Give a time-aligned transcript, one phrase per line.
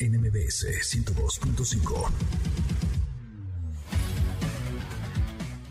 [0.00, 2.10] NMBS 102.5.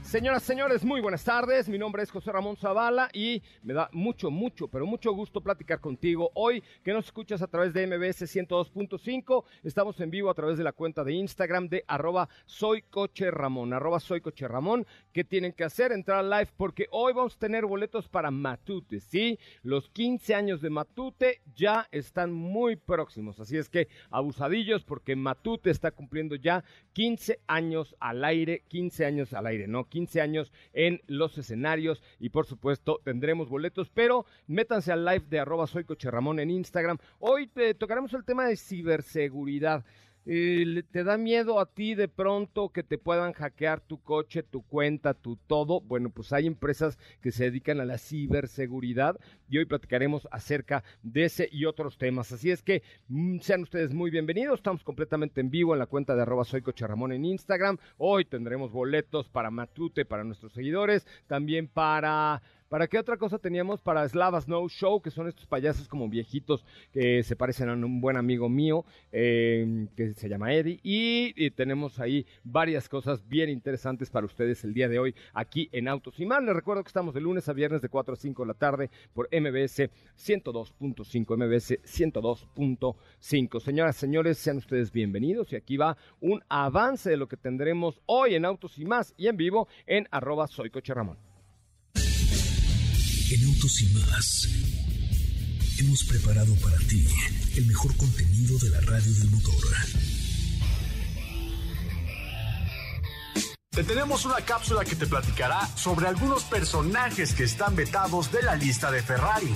[0.10, 1.70] Señoras, señores, muy buenas tardes.
[1.70, 5.80] Mi nombre es José Ramón Zavala y me da mucho, mucho, pero mucho gusto platicar
[5.80, 9.44] contigo hoy que nos escuchas a través de MBS 102.5.
[9.64, 13.72] Estamos en vivo a través de la cuenta de Instagram de arroba soy coche Ramón,
[13.72, 14.88] arroba soy coche Ramón.
[15.14, 15.92] ¿Qué tienen que hacer?
[15.92, 19.40] Entrar al live porque hoy vamos a tener boletos para Matute, ¿sí?
[19.64, 25.72] Los 15 años de Matute ya están muy próximos, así es que abusadillos porque Matute
[25.72, 29.90] está cumpliendo ya 15 años al aire, 15 años al aire, ¿no?
[29.90, 35.40] 15 años en los escenarios y por supuesto tendremos boletos, pero métanse al live de
[35.40, 37.00] arroba soy Coche Ramón en Instagram.
[37.18, 39.84] Hoy te tocaremos el tema de ciberseguridad.
[40.30, 45.16] ¿Te da miedo a ti de pronto que te puedan hackear tu coche, tu cuenta,
[45.16, 45.82] tu todo?
[45.82, 49.20] Bueno, pues hay empresas que se dedican a la ciberseguridad
[49.50, 52.32] y hoy platicaremos acerca de ese y otros temas.
[52.32, 54.60] Así es que mm, sean ustedes muy bienvenidos.
[54.60, 56.62] Estamos completamente en vivo en la cuenta de arroba soy
[57.12, 57.80] en Instagram.
[57.98, 63.82] Hoy tendremos boletos para Matute, para nuestros seguidores, también para ¿Para qué otra cosa teníamos?
[63.82, 66.64] Para Slava Snow Show, que son estos payasos como viejitos
[66.94, 70.80] que se parecen a un buen amigo mío eh, que se llama Eddie.
[70.84, 75.88] Y, tenemos ahí varias cosas bien interesantes para ustedes el día de hoy aquí en
[75.88, 76.44] Autos y Más.
[76.44, 78.92] Les recuerdo que estamos de lunes a viernes de 4 a 5 de la tarde
[79.16, 83.60] por MBS 102.5, MBS 102.5.
[83.62, 85.52] Señoras, señores, sean ustedes bienvenidos.
[85.54, 89.26] Y aquí va un avance de lo que tendremos hoy en Autos y Más y
[89.26, 91.29] en vivo en arroba soy Coche Ramón.
[93.32, 94.48] En Autos y más
[95.78, 97.06] hemos preparado para ti
[97.56, 99.54] el mejor contenido de la radio del motor.
[103.80, 108.58] Te tenemos una cápsula que te platicará sobre algunos personajes que están vetados de la
[108.58, 109.56] lista de Ferrari.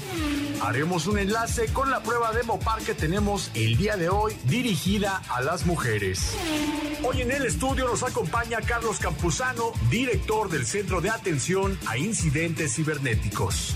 [0.61, 5.21] Haremos un enlace con la prueba de Mopar que tenemos el día de hoy dirigida
[5.27, 6.37] a las mujeres.
[7.03, 12.75] Hoy en el estudio nos acompaña Carlos Campuzano, director del Centro de Atención a Incidentes
[12.75, 13.75] Cibernéticos.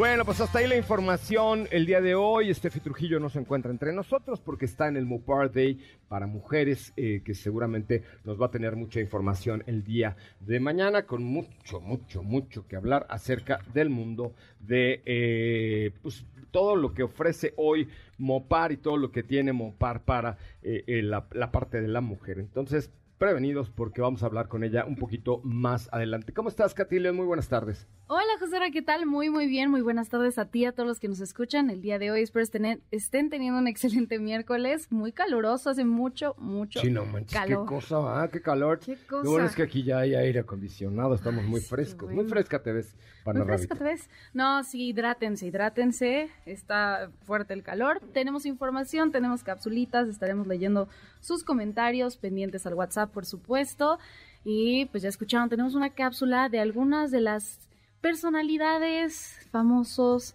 [0.00, 2.48] Bueno, pues hasta ahí la información el día de hoy.
[2.48, 5.78] Estefi Trujillo no se encuentra entre nosotros porque está en el Mopar Day
[6.08, 11.04] para mujeres, eh, que seguramente nos va a tener mucha información el día de mañana,
[11.04, 17.02] con mucho, mucho, mucho que hablar acerca del mundo de eh, pues, todo lo que
[17.02, 21.88] ofrece hoy Mopar y todo lo que tiene Mopar para eh, la, la parte de
[21.88, 22.38] la mujer.
[22.38, 26.32] Entonces, prevenidos porque vamos a hablar con ella un poquito más adelante.
[26.32, 27.86] ¿Cómo estás, Katy Muy buenas tardes.
[28.06, 29.04] Hola, José, ¿qué tal?
[29.04, 29.70] Muy, muy bien.
[29.70, 32.22] Muy buenas tardes a ti, a todos los que nos escuchan el día de hoy.
[32.22, 37.38] Espero estén, estén teniendo un excelente miércoles, muy caluroso, hace mucho, mucho sí, no manches,
[37.38, 37.66] calor.
[37.66, 38.28] Qué cosa, ¿ah?
[38.32, 38.78] Qué calor.
[38.78, 39.22] Qué cosa.
[39.22, 42.10] Lo bueno es que aquí ya hay aire acondicionado, estamos muy frescos.
[42.10, 44.08] Muy fresca te ves, Muy te ves.
[44.32, 46.30] No, sí, hidrátense, hidrátense.
[46.46, 48.00] Está fuerte el calor.
[48.12, 50.88] Tenemos información, tenemos capsulitas, estaremos leyendo
[51.20, 53.98] sus comentarios pendientes al WhatsApp por supuesto.
[54.44, 57.58] Y pues ya escucharon, tenemos una cápsula de algunas de las
[58.00, 60.34] personalidades famosos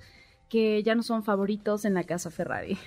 [0.50, 2.78] que ya no son favoritos en la casa Ferrari.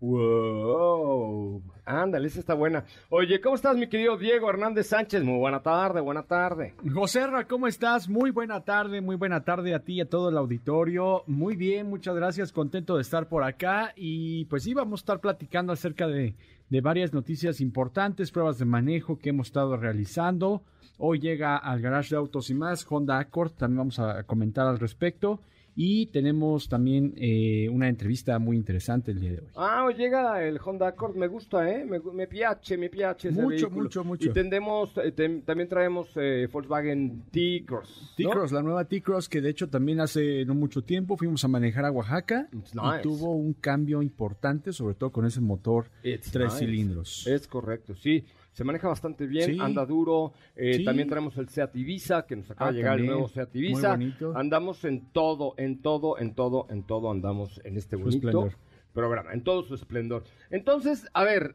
[0.00, 1.62] Wow.
[1.86, 2.84] Ándale, esa está buena.
[3.08, 5.22] Oye, ¿cómo estás, mi querido Diego Hernández Sánchez?
[5.22, 6.74] Muy buena tarde, buena tarde.
[6.92, 8.08] José ¿cómo estás?
[8.08, 11.22] Muy buena tarde, muy buena tarde a ti y a todo el auditorio.
[11.26, 13.92] Muy bien, muchas gracias, contento de estar por acá.
[13.96, 16.34] Y pues sí, vamos a estar platicando acerca de,
[16.68, 20.62] de varias noticias importantes, pruebas de manejo que hemos estado realizando.
[20.98, 24.78] Hoy llega al Garage de Autos y más Honda Accord, también vamos a comentar al
[24.78, 25.40] respecto.
[25.78, 29.46] Y tenemos también eh, una entrevista muy interesante el día de hoy.
[29.56, 31.84] Ah, hoy llega el Honda Accord, me gusta, ¿eh?
[31.84, 33.82] Me, me piace, me piace ese Mucho, vehículo.
[33.82, 34.30] mucho, mucho.
[34.30, 38.00] Y tendemos, eh, tem- también traemos eh, Volkswagen T-Cross.
[38.02, 38.16] ¿no?
[38.16, 41.84] T-Cross, la nueva T-Cross que de hecho también hace no mucho tiempo fuimos a manejar
[41.84, 43.02] a Oaxaca It's y nice.
[43.02, 46.58] tuvo un cambio importante, sobre todo con ese motor It's tres nice.
[46.64, 47.26] cilindros.
[47.26, 48.24] Es correcto, sí.
[48.56, 49.58] Se maneja bastante bien, Sí.
[49.60, 50.32] anda duro.
[50.54, 50.84] eh, Sí.
[50.84, 53.10] También traemos el Seat Ibiza, que nos acaba Ah, de llegar también.
[53.10, 53.98] el nuevo Seat Ibiza.
[54.34, 58.52] Andamos en todo, en todo, en todo, en todo andamos en este Su bonito esplendor.
[58.94, 60.24] programa, en todo su esplendor.
[60.48, 61.54] Entonces, a ver,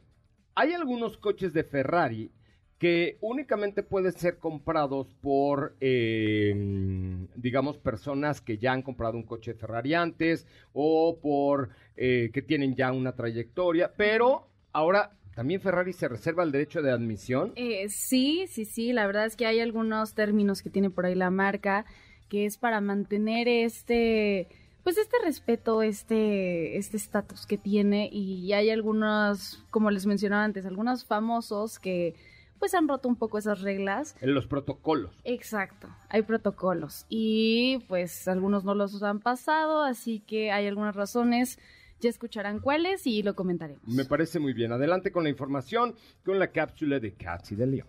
[0.54, 2.30] hay algunos coches de Ferrari
[2.78, 9.54] que únicamente pueden ser comprados por, eh, digamos, personas que ya han comprado un coche
[9.54, 16.08] Ferrari antes o por eh, que tienen ya una trayectoria, pero ahora también Ferrari se
[16.08, 17.52] reserva el derecho de admisión.
[17.56, 21.14] Eh, sí, sí, sí, la verdad es que hay algunos términos que tiene por ahí
[21.14, 21.84] la marca
[22.32, 24.48] que es para mantener este,
[24.82, 30.64] pues este respeto, este, este estatus que tiene y hay algunos, como les mencionaba antes,
[30.64, 32.14] algunos famosos que
[32.58, 34.16] pues han roto un poco esas reglas.
[34.22, 35.10] En los protocolos.
[35.24, 41.58] Exacto, hay protocolos y pues algunos no los han pasado, así que hay algunas razones,
[42.02, 43.82] ya escucharán cuáles y lo comentaremos.
[43.86, 44.72] Me parece muy bien.
[44.72, 45.94] Adelante con la información,
[46.24, 47.88] con la cápsula de Cats y de León.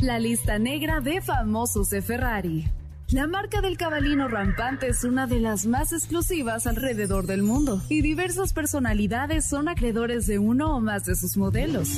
[0.00, 2.64] La lista negra de famosos de Ferrari.
[3.10, 8.00] La marca del cabalino rampante es una de las más exclusivas alrededor del mundo y
[8.00, 11.90] diversas personalidades son acreedores de uno o más de sus modelos.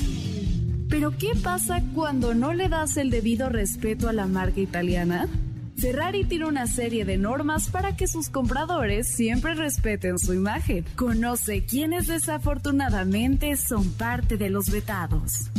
[0.89, 5.29] Pero ¿qué pasa cuando no le das el debido respeto a la marca italiana?
[5.77, 10.85] Ferrari tiene una serie de normas para que sus compradores siempre respeten su imagen.
[10.97, 15.51] Conoce quienes desafortunadamente son parte de los vetados.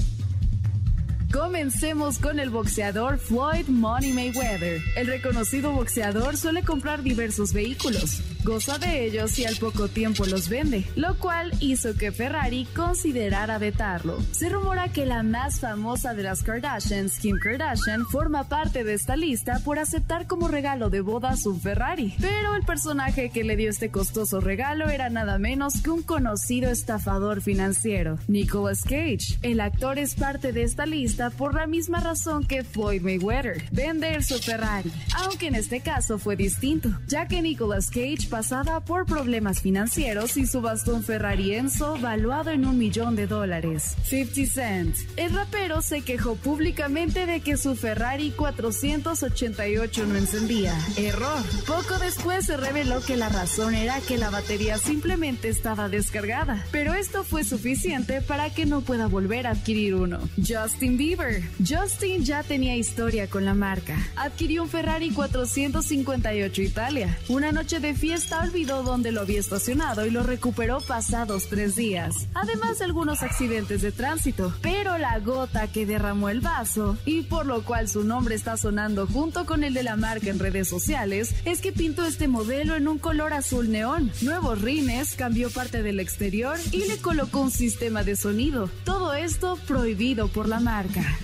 [1.32, 4.82] Comencemos con el boxeador Floyd Money Mayweather.
[4.96, 10.50] El reconocido boxeador suele comprar diversos vehículos, goza de ellos y al poco tiempo los
[10.50, 14.18] vende, lo cual hizo que Ferrari considerara vetarlo.
[14.32, 19.16] Se rumora que la más famosa de las Kardashians, Kim Kardashian, forma parte de esta
[19.16, 22.14] lista por aceptar como regalo de bodas un Ferrari.
[22.22, 26.70] Pero el personaje que le dio este costoso regalo era nada menos que un conocido
[26.70, 29.40] estafador financiero, Nicolas Cage.
[29.42, 34.24] El actor es parte de esta lista por la misma razón que Floyd Mayweather, vender
[34.24, 39.62] su Ferrari, aunque en este caso fue distinto, ya que Nicolas Cage pasaba por problemas
[39.62, 43.96] financieros y subastó un Ferrari Enzo valuado en un millón de dólares.
[44.10, 44.96] 50 Cent.
[45.16, 50.78] El rapero se quejó públicamente de que su Ferrari 488 no encendía.
[50.98, 51.42] Error.
[51.66, 56.94] Poco después se reveló que la razón era que la batería simplemente estaba descargada, pero
[56.94, 60.20] esto fue suficiente para que no pueda volver a adquirir uno.
[60.36, 61.42] Justin Bieber.
[61.66, 63.96] Justin ya tenía historia con la marca.
[64.18, 67.18] Adquirió un Ferrari 458 Italia.
[67.30, 72.28] Una noche de fiesta olvidó dónde lo había estacionado y lo recuperó pasados tres días.
[72.34, 74.54] Además de algunos accidentes de tránsito.
[74.62, 79.08] Pero la gota que derramó el vaso, y por lo cual su nombre está sonando
[79.08, 82.88] junto con el de la marca en redes sociales, es que pintó este modelo en
[82.88, 88.04] un color azul neón, nuevos rines, cambió parte del exterior y le colocó un sistema
[88.04, 88.70] de sonido.
[88.84, 91.18] Todo esto prohibido por la marca.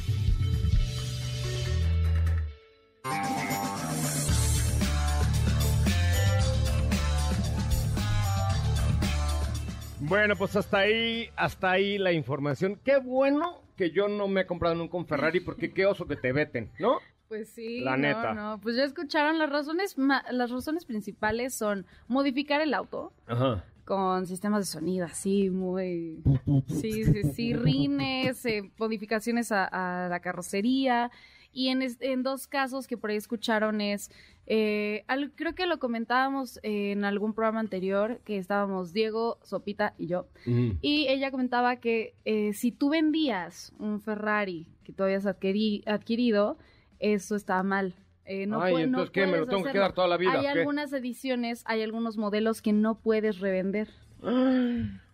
[10.12, 12.78] Bueno, pues hasta ahí, hasta ahí la información.
[12.84, 16.18] Qué bueno que yo no me he comprado nunca un Ferrari porque qué oso que
[16.18, 16.98] te veten, ¿no?
[17.30, 18.34] Pues sí, La no, neta.
[18.34, 23.64] no, pues ya escucharon las razones, las razones principales son modificar el auto Ajá.
[23.86, 26.22] con sistemas de sonido así muy,
[26.68, 31.10] sí, sí, sí, rines, eh, modificaciones a, a la carrocería
[31.54, 34.10] y en, es- en dos casos que por ahí escucharon es,
[34.48, 40.08] eh, al- creo que lo comentábamos en algún programa anterior que estábamos Diego, Sopita y
[40.08, 40.28] yo.
[40.46, 46.58] Y ella comentaba que eh, si tú vendías un Ferrari que tú habías adquirí- adquirido,
[47.00, 47.96] eso estaba mal.
[48.26, 49.26] Eh, no Ay, pue- no entonces, ¿qué?
[49.26, 49.72] ¿Me lo tengo que hacerlo.
[49.74, 50.48] quedar toda la vida, Hay qué?
[50.50, 53.90] algunas ediciones, hay algunos modelos que no puedes revender.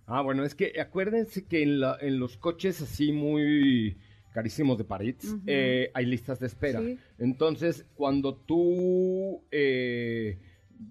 [0.05, 3.97] Ah, bueno, es que acuérdense que en, la- en los coches así muy
[4.37, 5.15] carísimos de París
[5.47, 6.79] eh, hay listas de espera.
[6.79, 6.99] Sí.
[7.17, 10.37] Entonces, cuando tú, eh,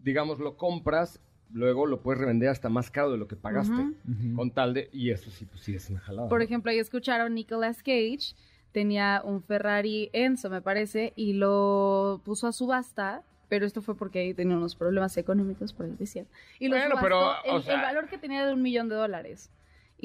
[0.02, 1.20] digamos, lo compras,
[1.52, 3.92] luego lo puedes revender hasta más caro de lo que pagaste.
[4.34, 6.28] Con tal de, y eso sí, pues sí es una jalada.
[6.28, 6.44] Por ¿no?
[6.44, 8.34] ejemplo, ahí escucharon Nicolas Cage,
[8.72, 14.18] tenía un Ferrari Enzo, me parece, y lo puso a subasta, pero esto fue porque
[14.18, 16.26] ahí tenía unos problemas económicos, por ahí decían.
[16.58, 17.04] Y lo Bueno, subastó,
[17.44, 19.50] pero, o el, sea- el valor que tenía era de un millón de dólares.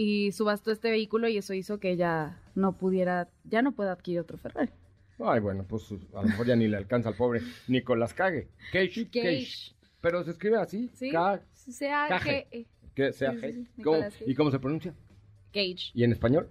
[0.04, 4.22] Y subastó este vehículo y eso hizo que ya no pudiera, ya no pueda adquirir
[4.22, 4.72] otro Ferrari.
[5.20, 8.48] Ay, bueno, pues a lo mejor ya ni le alcanza al pobre Nicolás Cage.
[8.72, 9.22] Cage, Cage.
[9.22, 9.76] Cage.
[10.02, 10.90] Pero se escribe así.
[10.96, 11.12] ¿Sí?
[11.12, 12.48] Ca- Sea Caje.
[12.52, 12.66] G-
[12.96, 13.52] que sea Sí, sí, G.
[13.52, 14.32] sí, ¿Cómo- Nicolas Cage.
[14.32, 14.96] ¿Y cómo se pronuncia?
[15.54, 15.92] Cage.
[15.94, 16.50] ¿Y en español?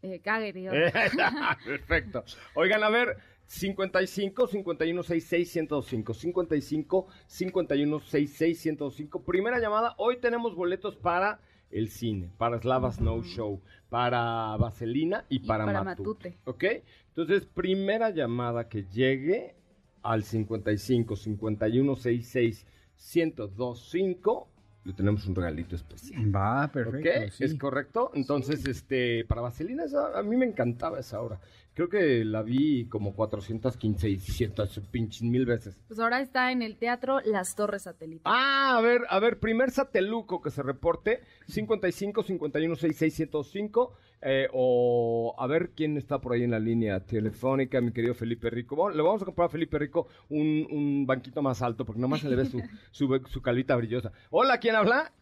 [0.00, 0.70] Eh, cague, tío.
[1.66, 2.24] Perfecto.
[2.54, 9.94] Oigan, a ver, 55 5166 1025 55 5166 1025 Primera llamada.
[9.98, 11.38] Hoy tenemos boletos para
[11.72, 16.30] el cine, para Slava Snow Show, para Vaselina y, Y para, para Matute.
[16.30, 16.38] Matute.
[16.44, 16.84] ¿Ok?
[17.08, 19.56] Entonces, primera llamada que llegue
[20.02, 22.66] al 55 5166
[23.14, 24.51] 1025
[24.84, 26.34] le tenemos un regalito especial.
[26.34, 27.24] Va, perfecto.
[27.26, 27.30] ¿Ok?
[27.32, 27.44] sí.
[27.44, 28.10] ¿Es correcto?
[28.14, 31.38] Entonces, este, para Vaselina, esa- a mí me encantaba esa obra.
[31.74, 35.80] Creo que la vi como 415 y 600 pinches mil veces.
[35.88, 38.20] Pues ahora está en el teatro Las Torres Satélite.
[38.26, 44.48] Ah, a ver, a ver, primer sateluco que se reporte, 55 51 66 105, eh,
[44.52, 48.76] o a ver quién está por ahí en la línea telefónica, mi querido Felipe Rico.
[48.76, 52.20] Bueno, le vamos a comprar a Felipe Rico un, un banquito más alto, porque nomás
[52.20, 52.60] se le ve su,
[52.90, 54.12] su, su calvita brillosa.
[54.30, 55.12] Hola, ¿quién habla?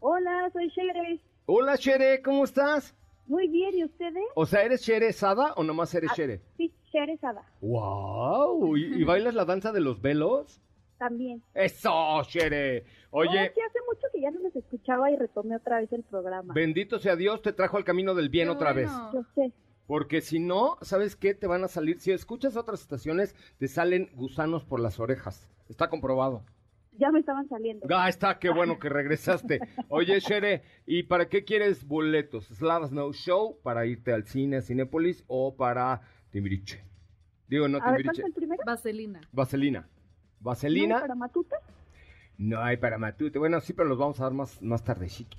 [0.00, 1.20] Hola, soy Shere.
[1.46, 2.96] Hola, Shere, ¿cómo estás?
[3.26, 4.24] Muy bien, ¿y ustedes?
[4.34, 6.40] O sea, ¿eres Shere Sada o nomás eres Ah, Shere?
[6.56, 7.42] Sí, Shere Sada.
[7.60, 8.76] ¡Wow!
[8.76, 10.60] ¿Y, y bailas la danza de los velos?
[11.00, 11.42] También.
[11.54, 12.84] ¡Eso, Shere!
[13.10, 16.02] Oh, Oye, sí, hace mucho que ya no les escuchaba y retomé otra vez el
[16.02, 16.52] programa.
[16.52, 18.90] bendito sea Dios, te trajo al camino del bien Qué otra vez.
[19.14, 19.50] Yo sé.
[19.86, 21.34] Porque si no, ¿sabes qué?
[21.34, 21.98] Te van a salir.
[22.00, 25.48] Si escuchas otras estaciones, te salen gusanos por las orejas.
[25.70, 26.44] Está comprobado.
[26.98, 27.86] Ya me estaban saliendo.
[27.90, 29.58] Ah, está, qué bueno que regresaste.
[29.88, 32.44] Oye, Shere, ¿y para qué quieres boletos?
[32.48, 36.84] ¿Slava Snow Show para irte al cine, a Cinépolis o para Timbiriche?
[37.48, 38.20] Digo, no A ver, ¿cuál Timbiriche.
[38.20, 38.62] fue el primero?
[38.66, 39.20] Vaselina.
[39.32, 39.88] Vaselina.
[40.40, 41.00] ¿No, Vaselina.
[41.00, 41.56] ¿Para Matute?
[42.38, 43.38] No hay para Matute.
[43.38, 45.36] Bueno, sí, pero los vamos a dar más, más tardecito.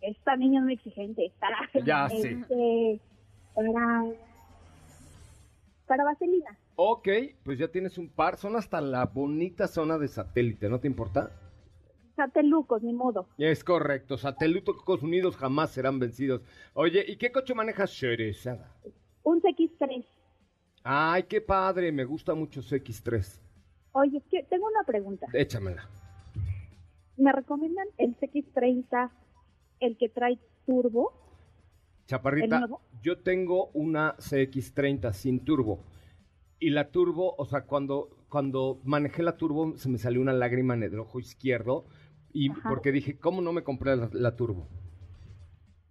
[0.00, 1.32] Esta niña es muy exigente.
[1.40, 2.32] Para, Ya sé.
[2.32, 3.00] Este,
[3.54, 4.04] para...
[5.86, 6.56] Para Vaselina.
[6.76, 7.08] Ok,
[7.42, 8.36] pues ya tienes un par.
[8.36, 11.30] Son hasta la bonita zona de satélite, ¿no te importa?
[12.16, 13.28] Satelucos, ni modo.
[13.38, 14.16] Es correcto.
[14.16, 16.42] Satelucos Unidos jamás serán vencidos.
[16.74, 18.72] Oye, ¿y qué coche manejas, Sherezada?
[19.22, 20.04] Un CX3.
[20.82, 21.92] Ay, qué padre.
[21.92, 23.40] Me gusta mucho CX3.
[23.98, 25.26] Oye, tengo una pregunta.
[25.32, 25.88] Échamela.
[27.16, 29.10] ¿Me recomiendan el CX30,
[29.80, 31.14] el que trae turbo?
[32.06, 32.68] Chaparrita,
[33.00, 35.82] yo tengo una CX30 sin turbo.
[36.58, 40.74] Y la turbo, o sea, cuando, cuando manejé la turbo se me salió una lágrima
[40.74, 41.86] en el ojo izquierdo.
[42.34, 42.68] Y Ajá.
[42.68, 44.68] porque dije, ¿cómo no me compré la, la turbo?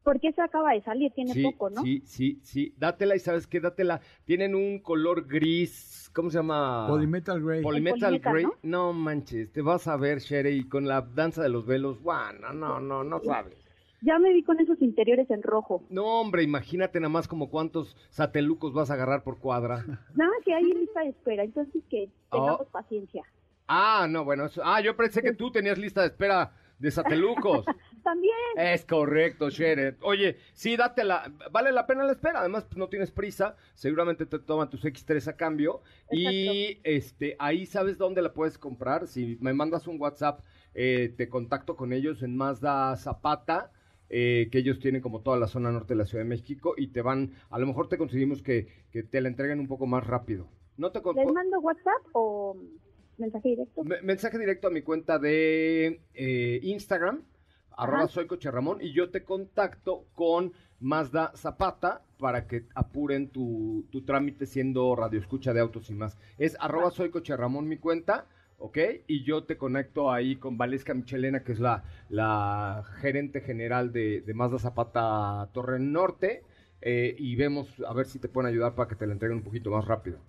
[0.06, 1.82] Porque esa acaba de salir, tiene sí, poco, ¿no?
[1.82, 2.74] sí, sí, sí.
[2.78, 4.00] Dátela y sabes qué, dátela.
[4.24, 6.86] Tienen un color gris, ¿cómo se llama?
[6.88, 7.62] Polymetal Grey.
[7.64, 8.46] Polymetal Polymetal, Grey.
[8.46, 8.54] ¿no?
[8.64, 8.94] ¿no?
[8.94, 12.00] manches, te vas a ver, Sherry, con la danza de los velos.
[12.02, 13.56] Guau, no, no, no, no sabes.
[14.02, 15.84] Ya me vi con esos interiores en rojo.
[15.90, 19.78] No, hombre, imagínate nada más como cuántos satelucos vas a agarrar por cuadra.
[20.16, 22.66] Nada, que hay lista de espera, entonces que tengamos Oh.
[22.72, 23.24] paciencia.
[23.68, 27.66] Ah, no, bueno, eso- ah, yo pensé que tú tenías lista de espera de satelucos.
[28.04, 29.96] También, Es correcto, Shere.
[30.02, 31.32] Oye, sí, dátela.
[31.52, 32.42] Vale la pena la espera.
[32.42, 33.56] Además, pues, no tienes prisa.
[33.74, 35.82] Seguramente te toman tus X3 a cambio.
[36.12, 39.08] Y este, ahí sabes dónde la puedes comprar.
[39.08, 40.42] Si me mandas un WhatsApp,
[40.74, 43.72] eh, te contacto con ellos en Mazda Zapata.
[44.08, 46.90] eh, que ellos tienen como toda la zona norte de la Ciudad de México y
[46.90, 50.06] te van, a lo mejor te conseguimos que, que te la entreguen un poco más
[50.06, 50.48] rápido.
[50.78, 52.56] No te ¿les mando WhatsApp o
[53.18, 53.84] mensaje directo?
[53.84, 57.24] me- mensaje directo a mi cuenta de eh, Instagram,
[57.78, 63.86] arroba soy Coche Ramón, y yo te contacto con Mazda Zapata para que apuren tu,
[63.92, 66.18] tu trámite siendo radio escucha de autos y más.
[66.38, 68.78] Es arroba soy Coche Ramón mi cuenta, ¿ok?
[69.08, 74.22] Y yo te conecto ahí con Valesca Michelena, que es la, la gerente general de,
[74.22, 76.44] de Mazda Zapata Torre Norte,
[76.82, 79.44] eh, y vemos a ver si te pueden ayudar para que te la entreguen un
[79.44, 80.20] poquito más rápido.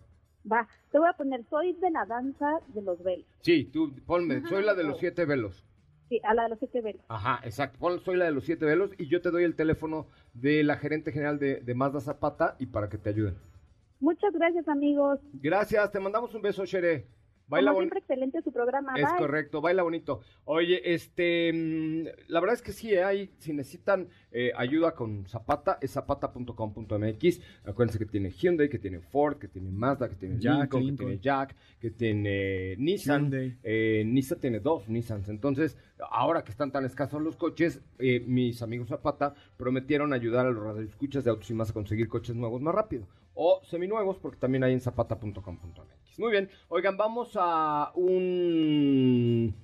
[0.51, 3.27] Va, te voy a poner, soy de la danza de los velos.
[3.41, 5.65] Sí, tú ponme, soy la de los siete velos.
[6.09, 7.03] Sí, a la de los siete velos.
[7.09, 7.79] Ajá, exacto.
[7.81, 10.77] Pon, soy la de los siete velos y yo te doy el teléfono de la
[10.77, 13.37] gerente general de, de Mazda Zapata y para que te ayuden.
[13.99, 15.19] Muchas gracias, amigos.
[15.33, 17.07] Gracias, te mandamos un beso, Shere.
[17.49, 18.95] Baila Como siempre, excelente su programa.
[18.97, 19.19] Es Bye.
[19.19, 20.21] correcto, baila bonito.
[20.45, 25.27] Oye, este, mm, la verdad es que sí, eh, hay, si necesitan eh, ayuda con
[25.27, 27.41] Zapata, es zapata.com.mx.
[27.65, 30.97] Acuérdense que tiene Hyundai, que tiene Ford, que tiene Mazda, que tiene Jack, Lincoln, Lincoln.
[30.97, 33.23] que tiene Jack, que tiene Nissan.
[33.23, 33.57] Hyundai.
[33.63, 35.29] Eh, Nissan tiene dos Nissans.
[35.29, 35.79] Entonces,
[36.11, 40.65] ahora que están tan escasos los coches, eh, mis amigos Zapata prometieron ayudar a los
[40.65, 43.07] radioescuchas de autos y más a conseguir coches nuevos más rápido.
[43.35, 46.06] O seminuevos, porque también hay en zapata.com.mx.
[46.19, 49.55] Muy bien, oigan, vamos a un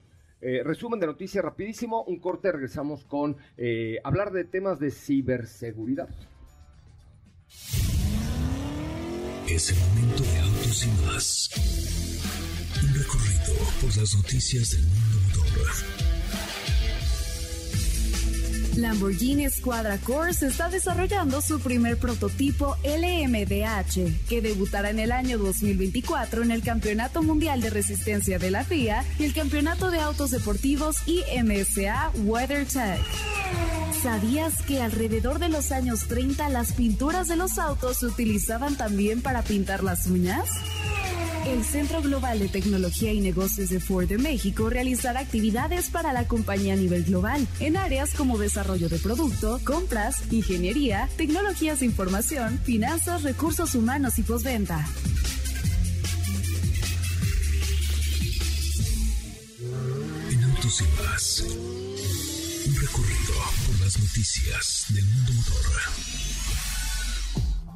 [0.40, 2.02] eh, resumen de noticias rapidísimo.
[2.04, 6.10] Un corte, regresamos con eh, hablar de temas de ciberseguridad.
[9.48, 11.50] Es el momento de autos y más.
[12.82, 16.01] Un recorrido por las noticias del mundo motor.
[18.76, 26.42] Lamborghini Squadra Corse está desarrollando su primer prototipo LMDH, que debutará en el año 2024
[26.42, 30.96] en el Campeonato Mundial de Resistencia de la FIA y el Campeonato de Autos Deportivos
[31.06, 33.00] IMSA WeatherTech.
[34.02, 39.22] ¿Sabías que alrededor de los años 30 las pinturas de los autos se utilizaban también
[39.22, 40.48] para pintar las uñas?
[41.46, 46.28] El Centro Global de Tecnología y Negocios de Ford de México realizará actividades para la
[46.28, 52.60] compañía a nivel global en áreas como desarrollo de producto, compras, ingeniería, tecnologías de información,
[52.60, 54.86] finanzas, recursos humanos y postventa.
[60.30, 61.44] En autos y más.
[62.66, 63.34] Un recorrido
[63.66, 66.11] por las noticias del mundo motor.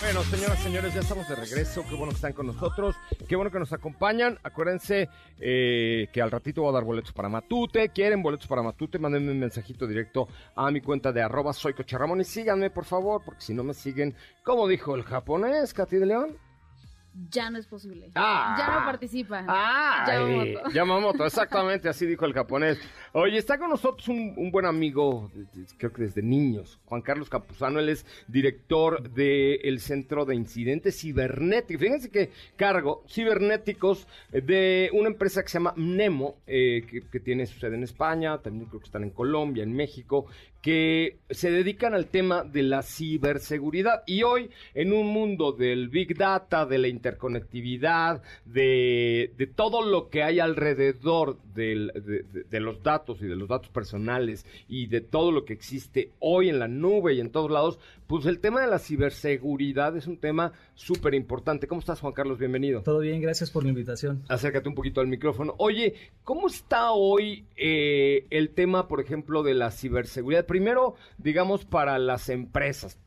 [0.00, 1.84] Bueno, señoras y señores, ya estamos de regreso.
[1.86, 2.96] Qué bueno que están con nosotros.
[3.28, 4.38] Qué bueno que nos acompañan.
[4.42, 7.90] Acuérdense eh, que al ratito voy a dar boletos para Matute.
[7.90, 8.98] ¿Quieren boletos para Matute?
[8.98, 10.26] Mándenme un mensajito directo
[10.56, 14.14] a mi cuenta de arroba soy y síganme, por favor, porque si no me siguen,
[14.42, 16.49] como dijo el japonés, Katy de León.
[17.30, 18.10] Ya no es posible.
[18.14, 18.54] Ah.
[18.58, 19.44] ya no participan.
[19.48, 20.70] Ah, Yamamoto.
[20.70, 22.78] Yamamoto, exactamente, así dijo el japonés.
[23.12, 27.02] Oye, está con nosotros un, un buen amigo, de- de- creo que desde niños, Juan
[27.02, 31.82] Carlos Campuzano, él es director del Centro de Incidentes Cibernéticos.
[31.82, 37.46] Fíjense que cargo cibernéticos de una empresa que se llama Nemo, eh, que, que tiene
[37.46, 40.26] su sede en España, también creo que están en Colombia, en México,
[40.62, 44.02] que se dedican al tema de la ciberseguridad.
[44.06, 50.10] Y hoy, en un mundo del Big Data, de la interconectividad, de, de todo lo
[50.10, 54.86] que hay alrededor del- de, de- de los datos y de los datos personales y
[54.86, 58.40] de todo lo que existe hoy en la nube y en todos lados, pues el
[58.40, 61.66] tema de la ciberseguridad es un tema súper importante.
[61.68, 62.38] ¿Cómo estás, Juan Carlos?
[62.38, 62.82] Bienvenido.
[62.82, 64.22] Todo bien, gracias por la invitación.
[64.28, 65.54] Acércate un poquito al micrófono.
[65.58, 70.44] Oye, ¿cómo está hoy eh, el tema, por ejemplo, de la ciberseguridad?
[70.50, 72.98] Primero, digamos, para las empresas.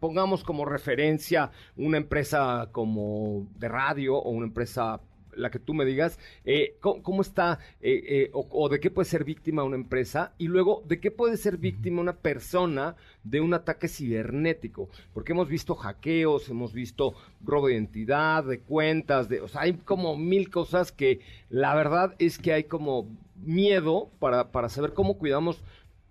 [0.00, 5.00] Pongamos como referencia una empresa como de radio o una empresa
[5.36, 9.08] la que tú me digas, eh, ¿cómo, está eh, eh, o, o de qué puede
[9.08, 10.32] ser víctima una empresa?
[10.38, 14.88] Y luego, ¿de qué puede ser víctima una persona de un ataque cibernético?
[15.14, 19.74] Porque hemos visto hackeos, hemos visto robo de identidad, de cuentas, de, o sea, hay
[19.74, 25.16] como mil cosas que la verdad es que hay como miedo para, para saber cómo
[25.16, 25.62] cuidamos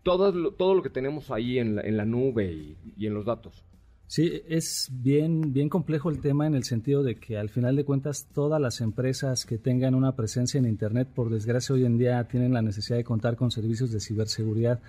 [0.05, 3.15] todo lo, todo lo que tenemos ahí en la, en la nube y, y en
[3.15, 3.65] los datos.
[4.05, 7.85] Sí, es bien, bien complejo el tema en el sentido de que al final de
[7.85, 12.23] cuentas todas las empresas que tengan una presencia en Internet, por desgracia hoy en día
[12.25, 14.79] tienen la necesidad de contar con servicios de ciberseguridad.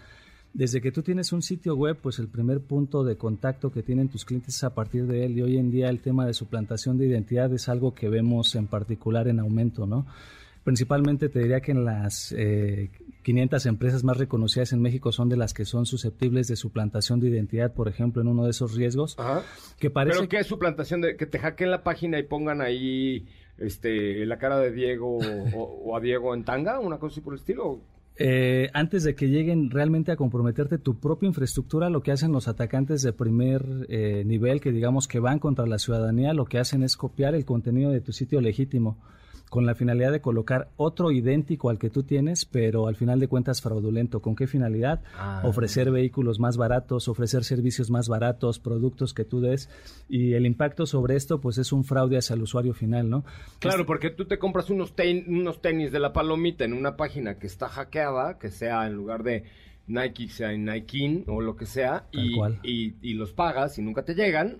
[0.52, 4.08] Desde que tú tienes un sitio web, pues el primer punto de contacto que tienen
[4.08, 6.98] tus clientes es a partir de él y hoy en día el tema de suplantación
[6.98, 10.06] de identidad es algo que vemos en particular en aumento, ¿no?
[10.62, 12.90] Principalmente te diría que en las eh,
[13.26, 17.26] 500 empresas más reconocidas en México son de las que son susceptibles de suplantación de
[17.26, 19.16] identidad, por ejemplo, en uno de esos riesgos.
[19.80, 21.00] Que parece ¿Pero qué es suplantación?
[21.00, 23.26] De, que te hackeen la página y pongan ahí
[23.58, 27.32] este, la cara de Diego o, o a Diego en tanga, una cosa así por
[27.32, 27.80] el estilo.
[28.16, 32.46] Eh, antes de que lleguen realmente a comprometerte tu propia infraestructura, lo que hacen los
[32.46, 36.84] atacantes de primer eh, nivel, que digamos que van contra la ciudadanía, lo que hacen
[36.84, 38.98] es copiar el contenido de tu sitio legítimo
[39.48, 43.28] con la finalidad de colocar otro idéntico al que tú tienes, pero al final de
[43.28, 44.20] cuentas fraudulento.
[44.20, 45.02] ¿Con qué finalidad?
[45.16, 45.42] Ah.
[45.44, 49.70] Ofrecer vehículos más baratos, ofrecer servicios más baratos, productos que tú des,
[50.08, 53.24] y el impacto sobre esto pues es un fraude hacia el usuario final, ¿no?
[53.60, 57.38] Claro, porque tú te compras unos, ten- unos tenis de la palomita en una página
[57.38, 59.44] que está hackeada, que sea en lugar de
[59.88, 64.04] Nike sea en Nike o lo que sea, y, y, y los pagas y nunca
[64.04, 64.58] te llegan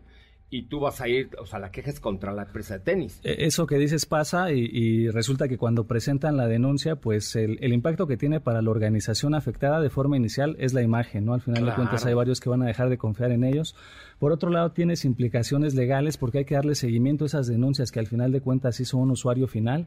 [0.57, 3.21] y tú vas a ir, o sea, la queja es contra la empresa de tenis.
[3.23, 8.07] E, eso que dices pasa y, resulta que cuando presentan la denuncia, pues el, impacto
[8.07, 11.35] que tiene para la organización afectada de forma inicial es la imagen, ¿no?
[11.35, 13.75] Al final de cuentas hay varios que van a dejar de confiar en ellos.
[14.19, 18.01] Por otro lado, tienes implicaciones legales porque hay que darle seguimiento a esas denuncias que
[18.01, 19.87] al final de cuentas hizo un usuario final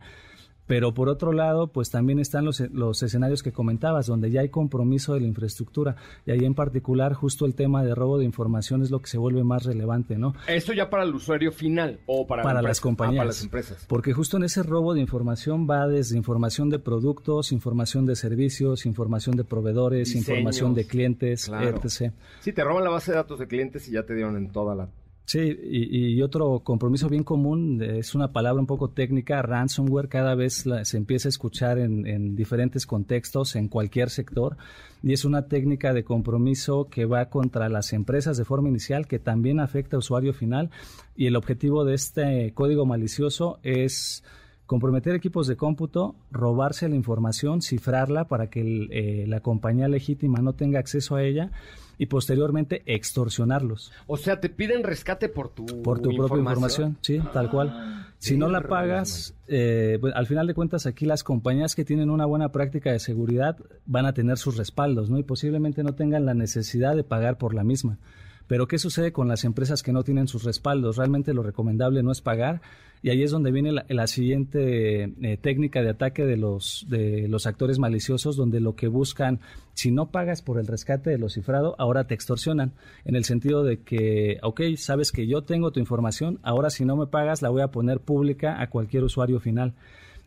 [0.70, 4.50] pero por otro lado, pues también están los, los escenarios que comentabas, donde ya hay
[4.50, 5.96] compromiso de la infraestructura.
[6.28, 9.18] Y ahí en particular, justo el tema de robo de información es lo que se
[9.18, 10.36] vuelve más relevante, ¿no?
[10.48, 13.18] Esto ya para el usuario final o para, para las ah, compañías.
[13.18, 13.86] para las empresas.
[13.88, 18.86] Porque justo en ese robo de información va desde información de productos, información de servicios,
[18.86, 22.14] información de proveedores, información de clientes, etc.
[22.42, 24.76] Sí, te roban la base de datos de clientes y ya te dieron en toda
[24.76, 24.88] la
[25.30, 30.66] Sí, y, otro compromiso bien común, es una palabra un poco técnica, ransomware, cada vez
[30.82, 34.58] se empieza a escuchar en, diferentes contextos, en cualquier sector,
[35.04, 39.20] y es una técnica de compromiso que va contra las empresas de forma inicial, que
[39.20, 40.72] también afecta al usuario final,
[41.16, 44.24] y el objetivo de este código malicioso es
[44.66, 50.54] comprometer equipos de cómputo, robarse la información, cifrarla para que eh, la compañía legítima no
[50.54, 51.52] tenga acceso a ella
[52.00, 53.92] y posteriormente extorsionarlos.
[54.08, 57.70] O sea, te piden rescate por tu por tu propia información, sí, tal cual.
[57.72, 61.86] Ah, si no la pagas, eh, pues, al final de cuentas aquí las compañías que
[61.86, 65.20] tienen una buena práctica de seguridad van a tener sus respaldos, ¿no?
[65.20, 67.98] Y posiblemente no tengan la necesidad de pagar por la misma.
[68.50, 70.98] Pero ¿qué sucede con las empresas que no tienen sus respaldos?
[70.98, 72.62] Realmente lo recomendable no es pagar
[73.04, 77.46] y ahí es donde viene la, siguiente eh, técnica de ataque de los, de los
[77.46, 79.40] actores maliciosos, donde lo que buscan,
[79.76, 82.74] si no pagas por el rescate de lo cifrado, ahora te extorsionan,
[83.06, 86.98] en el sentido de que, ok, sabes que yo tengo tu información, ahora si no
[86.98, 89.76] me pagas la voy a poner pública a cualquier usuario final.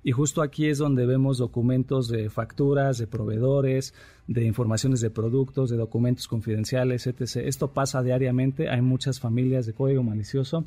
[0.05, 3.95] Y justo aquí es donde vemos documentos de facturas, de proveedores,
[4.27, 7.37] de informaciones de productos, de documentos confidenciales, etc.
[7.37, 10.65] Esto pasa diariamente, hay muchas familias de código malicioso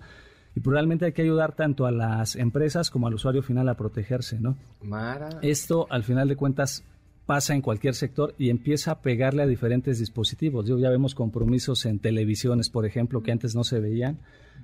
[0.55, 4.39] y probablemente hay que ayudar tanto a las empresas como al usuario final a protegerse,
[4.39, 4.55] ¿no?
[5.41, 6.85] Esto, al final de cuentas,
[7.25, 10.67] pasa en cualquier sector y empieza a pegarle a diferentes dispositivos.
[10.67, 14.19] ya vemos compromisos en televisiones, por ejemplo, que antes no se veían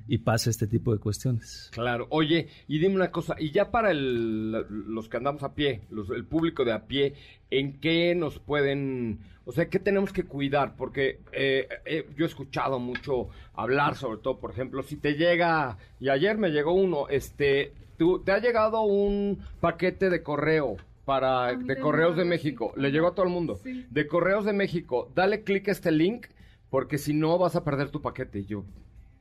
[0.08, 1.70] y pasa este tipo de cuestiones.
[1.74, 2.08] Claro.
[2.10, 5.82] Oye, y dime una cosa, y ya para los que andamos a pie,
[6.16, 7.16] el público de a pie,
[7.50, 10.76] ¿en qué nos pueden, o sea, qué tenemos que cuidar?
[10.76, 15.78] Porque eh, eh, yo he escuchado mucho hablar, sobre todo, por ejemplo, si te llega,
[16.00, 20.78] y ayer me llegó uno, este, tú, te ha llegado un paquete de correo
[21.12, 22.72] para de Correos de México.
[22.78, 23.60] Le llegó a todo el mundo.
[23.90, 26.28] De Correos de México, dale clic a este link
[26.70, 28.40] porque si no vas a perder tu paquete.
[28.40, 28.64] Y yo,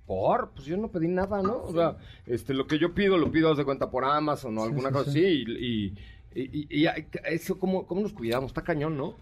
[0.07, 1.64] por, pues yo no pedí nada, ¿no?
[1.64, 4.92] O sea, este, lo que yo pido, lo pido de cuenta por Amazon o alguna
[4.92, 5.44] cosa así.
[5.44, 5.94] Y,
[6.33, 6.87] y,
[7.24, 8.50] eso, ¿cómo, ¿cómo nos cuidamos?
[8.50, 9.16] Está cañón, ¿no?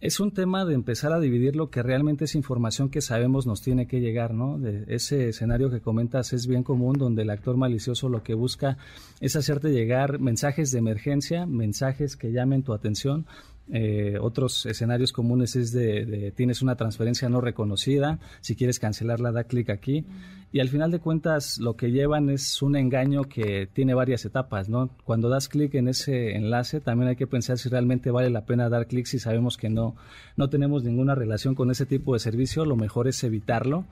[0.00, 3.60] Es un tema de empezar a dividir lo que realmente es información que sabemos nos
[3.60, 4.58] tiene que llegar, ¿no?
[4.58, 8.78] De ese escenario que comentas es bien común, donde el actor malicioso lo que busca
[9.20, 13.26] es hacerte llegar mensajes de emergencia, mensajes que llamen tu atención,
[13.72, 19.44] eh, otros escenarios comunes es de, tienes una transferencia no reconocida, si quieres cancelarla da
[19.44, 20.06] clic aquí
[20.52, 24.68] y al final de cuentas lo que llevan es un engaño que tiene varias etapas,
[24.68, 24.90] ¿no?
[25.04, 28.68] Cuando das clic en ese enlace también hay que pensar si realmente vale la pena
[28.68, 29.94] dar clic si sabemos que no
[30.36, 33.86] no tenemos ninguna relación con ese tipo de servicio, lo mejor es evitarlo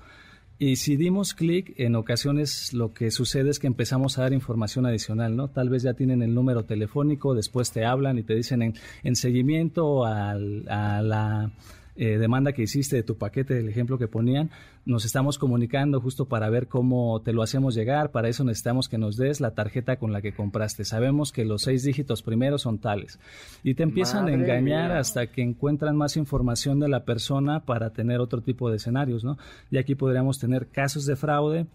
[0.61, 4.87] y si dimos clic, en ocasiones lo que sucede es que empezamos a dar información
[4.87, 5.47] adicional, ¿no?
[5.49, 9.15] Tal vez ya tienen el número telefónico, después te hablan y te dicen en, en
[9.15, 11.53] seguimiento a la
[11.99, 14.51] eh, demanda que hiciste de tu paquete, del ejemplo que ponían,
[14.87, 18.13] nos estamos comunicando justo para ver cómo te lo hacemos llegar.
[18.13, 20.85] Para eso necesitamos que nos des la tarjeta con la que compraste.
[20.85, 23.19] Sabemos que los seis dígitos primeros son tales.
[23.65, 28.21] Y te empiezan a engañar hasta que encuentran más información de la persona para tener
[28.21, 29.37] otro tipo de escenarios, ¿no?
[29.71, 31.67] Y aquí podríamos tener casos de fraude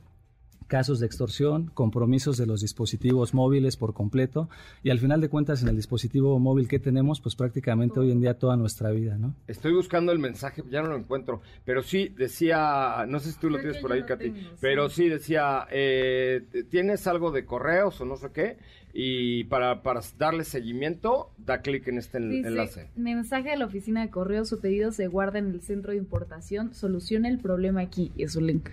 [0.67, 4.49] casos de extorsión, compromisos de los dispositivos móviles por completo
[4.83, 8.21] y al final de cuentas en el dispositivo móvil que tenemos, pues prácticamente hoy en
[8.21, 9.35] día toda nuestra vida, ¿no?
[9.47, 13.49] Estoy buscando el mensaje, ya no lo encuentro, pero sí decía, no sé si tú
[13.49, 18.17] lo tienes por ahí, Katy, pero sí, decía, eh, ¿tienes algo de correos o no
[18.17, 18.57] sé qué?
[18.93, 22.89] Y para, para darle seguimiento, da clic en este enlace.
[22.95, 26.75] Mensaje de la oficina de correos, su pedido se guarda en el centro de importación,
[26.75, 28.69] soluciona el problema aquí y es su link.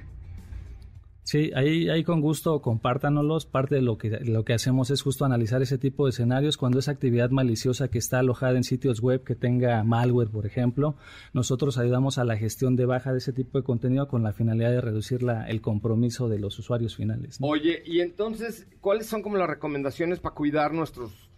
[1.23, 3.47] Sí, ahí, ahí con gusto compártanoslos.
[3.47, 6.79] Parte de lo que, lo que hacemos es justo analizar ese tipo de escenarios cuando
[6.79, 10.97] es actividad maliciosa que está alojada en sitios web que tenga malware, por ejemplo.
[11.33, 14.71] Nosotros ayudamos a la gestión de baja de ese tipo de contenido con la finalidad
[14.71, 17.39] de reducir la, el compromiso de los usuarios finales.
[17.41, 21.31] Oye, y entonces, ¿cuáles son como las recomendaciones para cuidar nuestros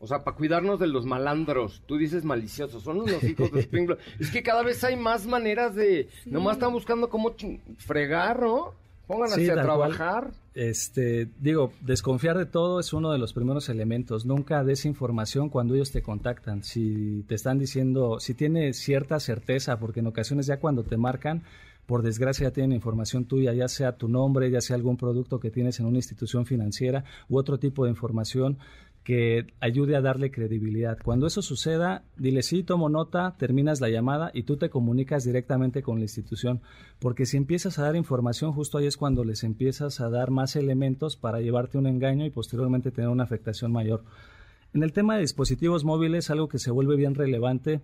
[0.00, 1.82] O sea, para cuidarnos de los malandros.
[1.86, 4.00] Tú dices maliciosos, son unos hijos de Springfield.
[4.18, 6.08] es que cada vez hay más maneras de...
[6.26, 7.34] Nomás están buscando cómo
[7.78, 8.74] fregar, ¿no?
[9.08, 10.30] Pónganse a trabajar.
[10.54, 14.26] Este, digo, desconfiar de todo es uno de los primeros elementos.
[14.26, 16.62] Nunca des información cuando ellos te contactan.
[16.62, 21.42] Si te están diciendo, si tiene cierta certeza, porque en ocasiones ya cuando te marcan,
[21.86, 25.50] por desgracia ya tienen información tuya, ya sea tu nombre, ya sea algún producto que
[25.50, 28.58] tienes en una institución financiera u otro tipo de información
[29.08, 30.98] que ayude a darle credibilidad.
[31.02, 35.82] Cuando eso suceda, dile sí, tomo nota, terminas la llamada y tú te comunicas directamente
[35.82, 36.60] con la institución,
[36.98, 40.56] porque si empiezas a dar información, justo ahí es cuando les empiezas a dar más
[40.56, 44.04] elementos para llevarte un engaño y posteriormente tener una afectación mayor.
[44.74, 47.80] En el tema de dispositivos móviles, algo que se vuelve bien relevante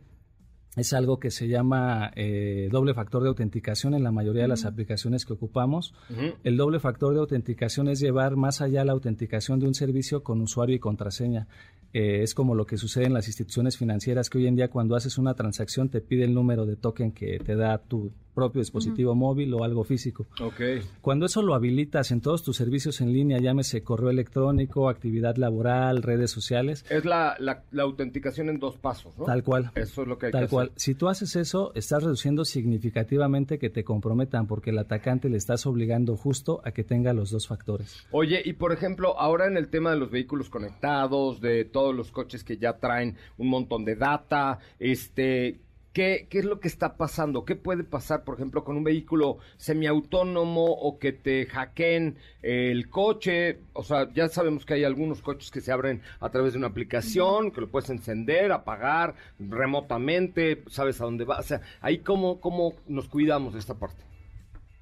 [0.77, 4.65] es algo que se llama eh, doble factor de autenticación en la mayoría de las
[4.65, 5.95] aplicaciones que ocupamos.
[6.43, 10.41] El doble factor de autenticación es llevar más allá la autenticación de un servicio con
[10.41, 11.47] usuario y contraseña.
[11.93, 14.97] Eh, es como lo que sucede en las instituciones financieras que hoy en día cuando
[14.97, 19.14] haces una transacción te pide el número de token que te da tu propio dispositivo
[19.14, 20.27] móvil o algo físico.
[20.40, 20.83] Okay.
[21.01, 26.03] Cuando eso lo habilitas en todos tus servicios en línea, llámese correo electrónico, actividad laboral,
[26.03, 26.85] redes sociales.
[26.90, 29.25] Es la, la, autenticación en dos pasos, ¿no?
[29.25, 29.70] Tal cual.
[29.75, 30.73] Eso es lo que hay Tal que cual.
[30.77, 35.66] Si tú haces eso, estás reduciendo significativamente que te comprometan porque el atacante le estás
[35.66, 38.07] obligando justo a que tenga los dos factores.
[38.11, 42.11] Oye, y por ejemplo, ahora en el tema de los vehículos conectados, de todos los
[42.11, 45.61] coches que ya traen un montón de data, este,
[45.95, 47.45] ¿Qué, ¿Qué, es lo que está pasando?
[47.45, 53.61] ¿Qué puede pasar, por ejemplo, con un vehículo semiautónomo o que te hackeen el coche?
[53.75, 56.67] O sea, ya sabemos que hay algunos coches que se abren a través de una
[56.67, 61.39] aplicación, que lo puedes encender, apagar remotamente, sabes a dónde va.
[61.39, 64.03] O sea, ahí cómo, cómo nos cuidamos de esta parte.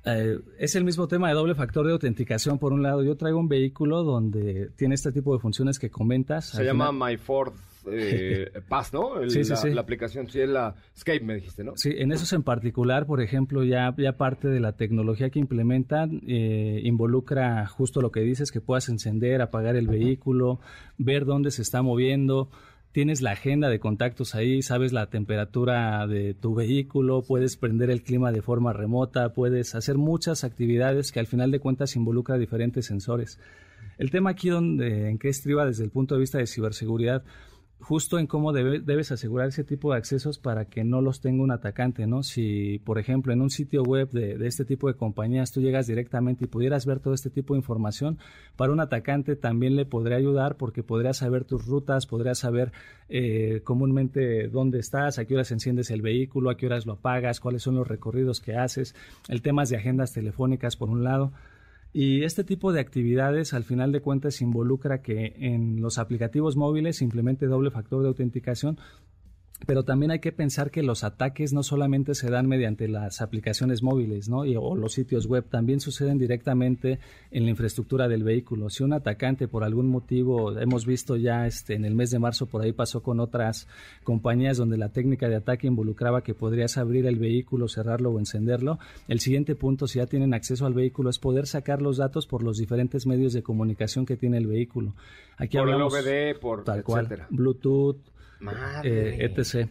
[0.06, 2.58] Eh, es el mismo tema de doble factor de autenticación.
[2.58, 6.46] Por un lado, yo traigo un vehículo donde tiene este tipo de funciones que comentas.
[6.46, 7.52] Se llama My Ford
[7.90, 9.28] eh, Pass, ¿no?
[9.28, 11.72] sí, sí, la, aplicación, sí, es la Skype, me dijiste, ¿no?
[11.76, 16.22] Sí, en esos en particular, por ejemplo, ya, ya parte de la tecnología que implementan
[16.26, 20.60] eh, involucra justo lo que dices, que puedas encender, apagar el vehículo,
[20.98, 22.50] ver dónde se está moviendo
[22.92, 28.02] tienes la agenda de contactos ahí, sabes la temperatura de tu vehículo, puedes prender el
[28.02, 32.86] clima de forma remota, puedes hacer muchas actividades que al final de cuentas involucra diferentes
[32.86, 33.38] sensores.
[33.98, 37.24] El tema aquí donde, en qué estriba desde el punto de vista de ciberseguridad,
[37.82, 41.50] justo en cómo debes asegurar ese tipo de accesos para que no los tenga un
[41.50, 42.22] atacante, ¿no?
[42.22, 46.44] Si, por ejemplo, en un sitio web de, este tipo de compañías tú llegas directamente
[46.44, 48.18] y pudieras ver todo este tipo de información,
[48.56, 52.72] para un atacante también le podría ayudar porque podría saber tus rutas, podría saber
[53.08, 57.40] eh, comúnmente dónde estás, a qué horas enciendes el vehículo, a qué horas lo apagas,
[57.40, 58.94] cuáles son los recorridos que haces,
[59.28, 61.32] el tema de agendas telefónicas por un lado.
[61.92, 66.96] Y este tipo de actividades, al final de cuentas, involucra que en los aplicativos móviles
[66.96, 68.78] se implemente doble factor de autenticación
[69.66, 73.82] pero también hay que pensar que los ataques no solamente se dan mediante las aplicaciones
[73.82, 74.40] móviles ¿no?
[74.40, 76.98] o los sitios web, también suceden directamente
[77.30, 78.70] en la infraestructura del vehículo.
[78.70, 82.46] Si un atacante por algún motivo, hemos visto ya este, en el mes de marzo,
[82.46, 83.68] por ahí pasó con otras
[84.04, 88.78] compañías donde la técnica de ataque involucraba que podrías abrir el vehículo, cerrarlo o encenderlo,
[89.08, 92.42] el siguiente punto, si ya tienen acceso al vehículo, es poder sacar los datos por
[92.42, 94.94] los diferentes medios de comunicación que tiene el vehículo.
[95.38, 98.11] Aquí por el OBD, por tal cual, Bluetooth,
[98.42, 98.88] Madre.
[98.88, 99.68] Eh, etc.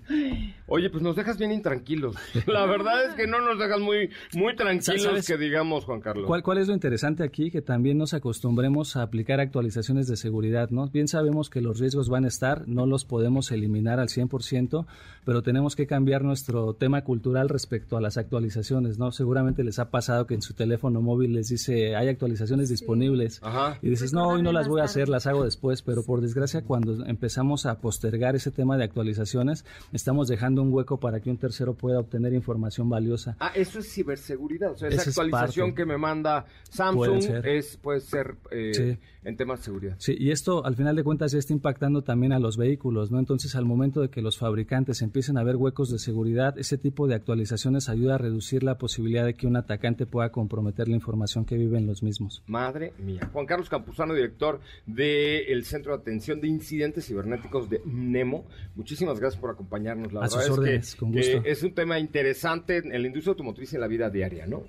[0.73, 2.15] Oye, pues nos dejas bien intranquilos.
[2.47, 6.25] La verdad es que no nos dejas muy, muy tranquilos, que digamos, Juan Carlos.
[6.25, 7.51] ¿Cuál, ¿Cuál es lo interesante aquí?
[7.51, 10.87] Que también nos acostumbremos a aplicar actualizaciones de seguridad, ¿no?
[10.87, 14.85] Bien sabemos que los riesgos van a estar, no los podemos eliminar al 100%,
[15.25, 19.11] pero tenemos que cambiar nuestro tema cultural respecto a las actualizaciones, ¿no?
[19.11, 23.41] Seguramente les ha pasado que en su teléfono móvil les dice, hay actualizaciones disponibles.
[23.81, 26.61] Y dices, no, hoy no las voy a hacer, las hago después, pero por desgracia
[26.61, 31.37] cuando empezamos a postergar ese tema de actualizaciones, estamos dejando un hueco para que un
[31.37, 33.35] tercero pueda obtener información valiosa.
[33.39, 34.71] Ah, eso es ciberseguridad.
[34.71, 39.65] O sea, esa actualización que me manda Samsung es puede ser eh, en temas de
[39.65, 39.95] seguridad.
[39.99, 43.19] Sí, y esto al final de cuentas ya está impactando también a los vehículos, ¿no?
[43.19, 47.07] Entonces, al momento de que los fabricantes empiecen a ver huecos de seguridad, ese tipo
[47.07, 51.45] de actualizaciones ayuda a reducir la posibilidad de que un atacante pueda comprometer la información
[51.45, 52.43] que vive en los mismos.
[52.47, 53.29] Madre mía.
[53.31, 58.45] Juan Carlos Campuzano, director del Centro de Atención de Incidentes Cibernéticos de NEMO.
[58.75, 60.11] Muchísimas gracias por acompañarnos.
[60.13, 63.87] La verdad es que, es un tema interesante en la industria automotriz y en la
[63.87, 64.63] vida diaria, ¿no?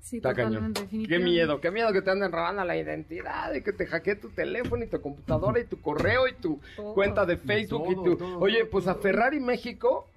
[0.00, 0.72] Sí, Está cañón.
[0.72, 4.30] Qué miedo, qué miedo que te anden robando la identidad, y que te hackee tu
[4.30, 6.60] teléfono y tu computadora y tu correo y tu
[6.94, 8.38] cuenta de Facebook y tu...
[8.40, 10.09] Oye, pues a Ferrari México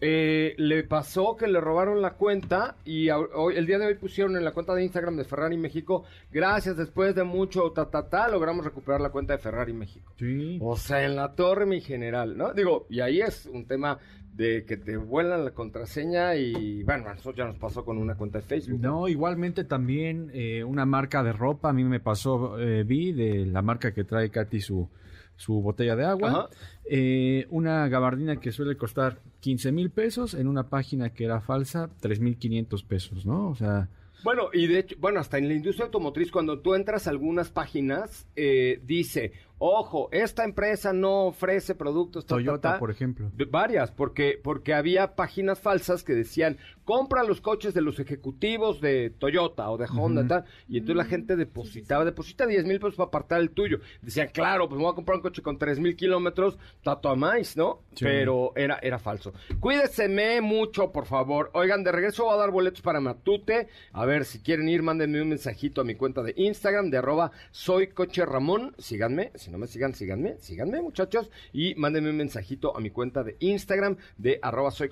[0.00, 3.94] eh, le pasó que le robaron la cuenta y a- hoy, el día de hoy
[3.94, 8.08] pusieron en la cuenta de Instagram de Ferrari México, gracias, después de mucho ta, ta,
[8.08, 10.12] ta, logramos recuperar la cuenta de Ferrari México.
[10.18, 10.58] Sí.
[10.60, 12.52] O sea, en la torre, mi general, ¿no?
[12.52, 13.98] Digo, y ahí es un tema
[14.34, 18.16] de que te vuelan la contraseña y, bueno, a nosotros ya nos pasó con una
[18.16, 18.78] cuenta de Facebook.
[18.80, 23.46] No, igualmente también eh, una marca de ropa, a mí me pasó, eh, vi de
[23.46, 24.90] la marca que trae Katy su,
[25.36, 26.48] su botella de agua,
[26.84, 31.90] eh, una gabardina que suele costar 15 mil pesos en una página que era falsa,
[32.00, 33.50] 3 mil 500 pesos, ¿no?
[33.50, 33.88] O sea,
[34.24, 37.50] Bueno, y de hecho, bueno, hasta en la industria automotriz, cuando tú entras a algunas
[37.50, 42.24] páginas, eh, dice, ojo, esta empresa no ofrece productos.
[42.26, 42.78] ta, ta, Toyota, ta".
[42.78, 43.30] por ejemplo.
[43.50, 49.10] Varias, porque, porque había páginas falsas que decían, compra los coches de los ejecutivos de
[49.10, 50.28] Toyota o de Honda, Ujú.
[50.28, 53.80] tal, y entonces la gente depositaba, deposita 10 mil pesos para apartar el tuyo.
[54.02, 57.16] Decían, claro, pues me voy a comprar un coche con 3 mil kilómetros, tato a
[57.16, 57.80] más, ¿no?
[57.94, 58.04] Sí.
[58.04, 59.32] Pero era, era falso.
[59.60, 61.50] Cuídeseme mucho, por favor.
[61.54, 63.68] Oigan, de regreso voy a dar boletos para Matute.
[63.92, 67.32] A ver, si quieren ir, mándenme un mensajito a mi cuenta de Instagram, de arroba
[67.50, 68.74] soy coche Ramón.
[68.78, 71.30] Síganme, si no me sigan, síganme, síganme, muchachos.
[71.52, 74.90] Y mándenme un mensajito a mi cuenta de Instagram, de arroba soy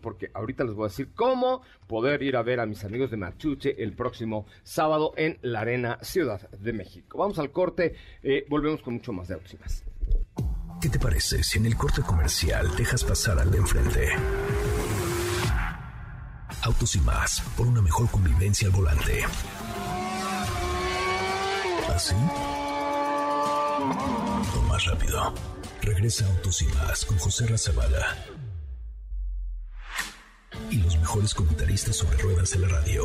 [0.00, 3.16] porque ahorita les voy a decir cómo poder ir a ver a mis amigos de
[3.16, 7.18] Matute el próximo sábado en la Arena Ciudad de México.
[7.18, 9.84] Vamos al corte, eh, volvemos con mucho más de autos y más.
[10.80, 14.08] ¿Qué te parece si en el corte comercial dejas pasar al de enfrente?
[16.62, 19.22] Autos y más, por una mejor convivencia al volante.
[21.88, 22.16] ¿Así?
[24.56, 25.32] O más rápido.
[25.82, 28.16] Regresa Autos y más con José Razabala.
[30.70, 33.04] Y los mejores comentaristas sobre ruedas de la radio.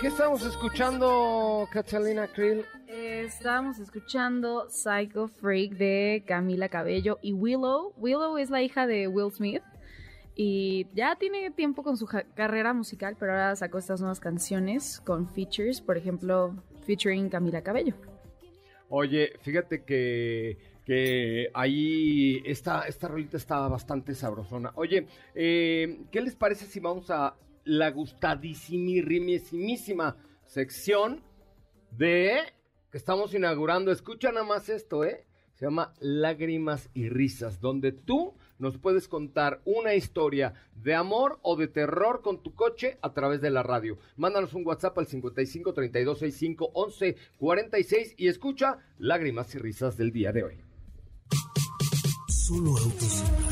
[0.00, 2.64] ¿Qué estamos escuchando, Catalina Krill?
[2.88, 7.92] Estábamos escuchando Psycho Freak de Camila Cabello y Willow.
[7.96, 9.62] Willow es la hija de Will Smith
[10.34, 15.00] y ya tiene tiempo con su ja- carrera musical, pero ahora sacó estas nuevas canciones
[15.04, 16.54] con features, por ejemplo,
[16.86, 17.94] featuring Camila Cabello.
[18.88, 24.70] Oye, fíjate que, que ahí esta, esta rolita está bastante sabrosona.
[24.76, 31.24] Oye, eh, ¿qué les parece si vamos a la gustadísimísima sección
[31.90, 32.38] de
[32.92, 33.90] que estamos inaugurando?
[33.90, 35.26] Escucha nada más esto, ¿eh?
[35.54, 41.56] Se llama Lágrimas y Risas, donde tú nos puedes contar una historia de amor o
[41.56, 43.98] de terror con tu coche a través de la radio.
[44.16, 50.12] Mándanos un WhatsApp al 55 32 65 11 46 y escucha Lágrimas y Risas del
[50.12, 50.60] día de hoy.
[52.28, 52.76] Solo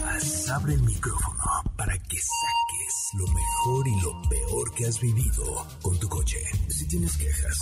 [0.00, 1.42] más abre el micrófono
[1.76, 6.38] para que saques lo mejor y lo peor que has vivido con tu coche.
[6.68, 7.58] Si tienes quejas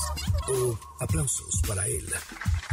[0.49, 2.07] o aplausos para él,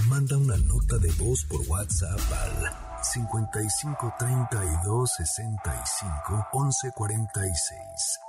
[0.09, 8.19] manda una nota de voz por WhatsApp al 55 32 65 11 46.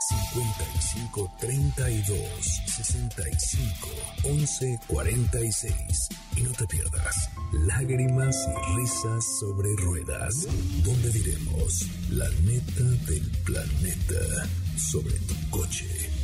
[0.00, 3.88] 55 32 65
[4.24, 10.46] 11 46 y no te pierdas lágrimas y risas sobre ruedas
[10.84, 16.17] donde diremos la neta del planeta sobre tu coche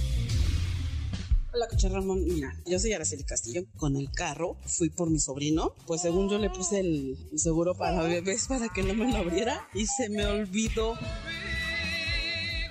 [1.55, 2.25] Hola, Coche Ramón.
[2.25, 3.63] Mira, yo soy Araceli Castillo.
[3.77, 5.73] Con el carro fui por mi sobrino.
[5.87, 9.69] Pues según yo le puse el seguro para bebés para que no me lo abriera
[9.73, 10.99] y se me olvidó.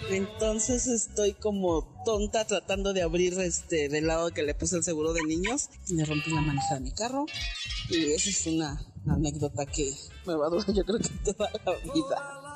[0.09, 5.13] Entonces estoy como tonta tratando de abrir este del lado que le puse el seguro
[5.13, 5.69] de niños.
[5.87, 7.25] Le rompí la manija de mi carro.
[7.89, 9.93] Y esa es una anécdota que
[10.25, 12.52] me va a durar yo creo que toda la vida.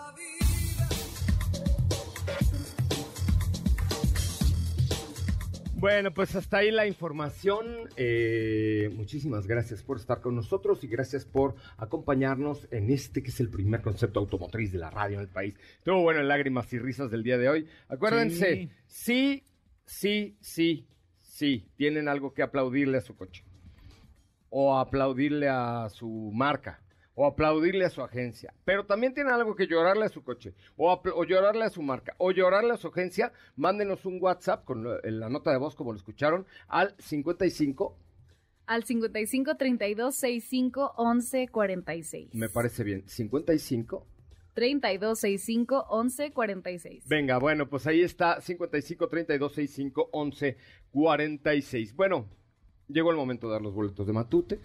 [5.79, 7.67] Bueno, pues hasta ahí la información.
[7.97, 13.39] Eh, muchísimas gracias por estar con nosotros y gracias por acompañarnos en este que es
[13.39, 15.53] el primer concepto automotriz de la radio en el país.
[15.77, 17.67] Estuvo bueno en lágrimas y risas del día de hoy.
[17.89, 19.43] Acuérdense, sí,
[19.85, 20.87] sí, sí,
[21.21, 23.43] sí, tienen algo que aplaudirle a su coche.
[24.49, 26.81] O aplaudirle a su marca.
[27.19, 28.53] O aplaudirle a su agencia.
[28.63, 30.53] Pero también tienen algo que llorarle a su coche.
[30.75, 32.13] O, o llorarle a su marca.
[32.19, 33.33] O llorarle a su agencia.
[33.55, 37.97] Mándenos un WhatsApp con la, la nota de voz, como lo escucharon, al 55.
[38.67, 42.35] Al 55 32 65 11 46.
[42.35, 43.03] Me parece bien.
[43.07, 44.05] 55.
[44.53, 47.07] 32 65 11 46.
[47.07, 48.41] Venga, bueno, pues ahí está.
[48.41, 50.57] 55 32 65 11
[50.91, 51.95] 46.
[51.95, 52.27] Bueno,
[52.87, 54.59] llegó el momento de dar los boletos de Matute.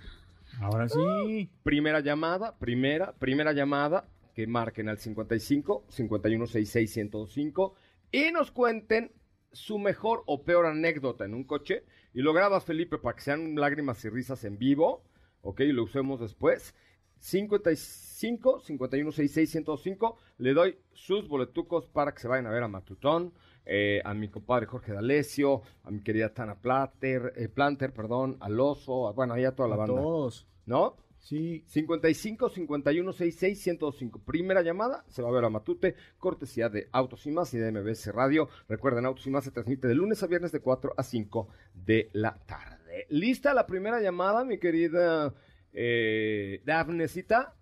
[0.60, 1.50] Ahora sí.
[1.62, 7.74] Primera llamada, primera, primera llamada, que marquen al 55 51 66 1025
[8.10, 9.12] y nos cuenten
[9.52, 11.84] su mejor o peor anécdota en un coche.
[12.14, 15.02] Y lo grabas, Felipe, para que sean lágrimas y risas en vivo,
[15.42, 15.60] ¿ok?
[15.60, 16.74] Y lo usemos después.
[17.18, 20.18] 55 51 66 105.
[20.38, 23.32] Le doy sus boletucos para que se vayan a ver a Matutón,
[23.66, 28.58] eh, a mi compadre Jorge D'Alessio, a mi querida Tana Plater, eh, Planter, perdón, al
[28.60, 29.94] Oso, a- bueno, ahí a toda la A banda.
[29.94, 30.46] todos.
[30.66, 30.96] ¿No?
[31.18, 31.62] Sí.
[31.68, 34.18] 55 51 66 105.
[34.24, 37.70] Primera llamada, se va a ver a Matute, cortesía de Autos y Más y de
[37.70, 38.48] MBS Radio.
[38.68, 42.10] Recuerden, Autos y Más se transmite de lunes a viernes de 4 a 5 de
[42.12, 43.06] la tarde.
[43.08, 45.32] ¿Lista la primera llamada, mi querida
[45.72, 47.54] eh, Dafnesita?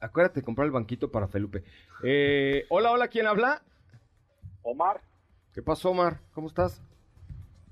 [0.00, 1.64] Acuérdate de comprar el banquito para Felupe.
[2.02, 3.62] Eh, hola, hola, ¿quién habla?
[4.68, 5.00] Omar,
[5.54, 6.18] ¿Qué pasó, Omar?
[6.34, 6.82] ¿Cómo estás?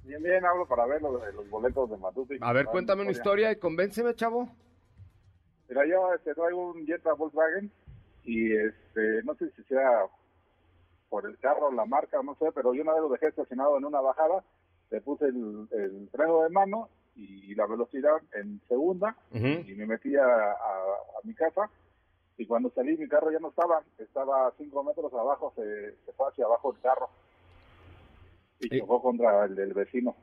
[0.05, 2.39] bien, bien, hablo para ver los boletos de Matute.
[2.41, 4.49] A ver, cuéntame una historia y convénceme, chavo.
[5.69, 7.71] Mira, yo este, traigo un Jetta Volkswagen
[8.23, 10.07] y este, no sé si sea
[11.11, 13.85] por el carro, la marca, no sé, pero yo una vez lo dejé estacionado en
[13.85, 14.45] una bajada,
[14.91, 20.15] le puse el, el freno de mano y la velocidad en segunda y me metí
[20.17, 21.69] a, a- a mi casa
[22.37, 26.29] y cuando salí mi carro ya no estaba, estaba cinco metros abajo, se, se fue
[26.29, 27.09] hacia abajo el carro
[28.61, 30.15] y chocó contra el del vecino.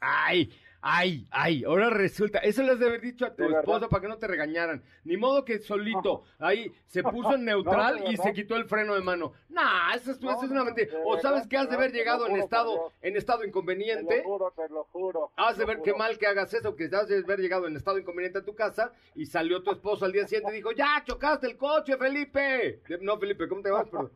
[0.00, 0.50] Ay,
[0.80, 4.18] ay, ay, ahora resulta, eso les de haber dicho a tu esposa para que no
[4.18, 4.82] te regañaran.
[5.04, 8.94] Ni modo que solito, ahí se puso en neutral No, y se quitó el freno
[8.94, 9.32] de mano.
[9.48, 10.92] Nah, eso es, eso es una no, mentira.
[11.04, 14.18] O sabes que has de haber te llegado en juro estado, en estado Te inconveniente.
[14.18, 15.30] lo juro, te lo juro.
[15.36, 17.76] Has te de ver qué mal que hagas eso, que has de haber llegado en
[17.76, 21.02] estado inconveniente a tu casa y salió tu esposo al día siguiente y dijo, ya
[21.04, 22.82] chocaste el coche, Felipe.
[23.00, 23.88] No, Felipe, ¿cómo te llamas?
[23.88, 24.10] Perdón.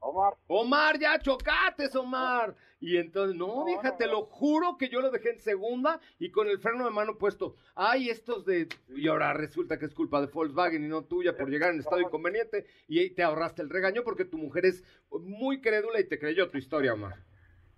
[0.00, 2.56] Omar, Omar, ya chocates, Omar.
[2.80, 6.48] Y entonces, no, vieja, te lo juro que yo lo dejé en segunda y con
[6.48, 7.54] el freno de mano puesto.
[7.74, 8.68] Ay, estos de.
[8.88, 12.00] Y ahora resulta que es culpa de Volkswagen y no tuya por llegar en estado
[12.00, 12.64] inconveniente.
[12.88, 16.50] Y ahí te ahorraste el regaño porque tu mujer es muy crédula y te creyó
[16.50, 17.16] tu historia, Omar.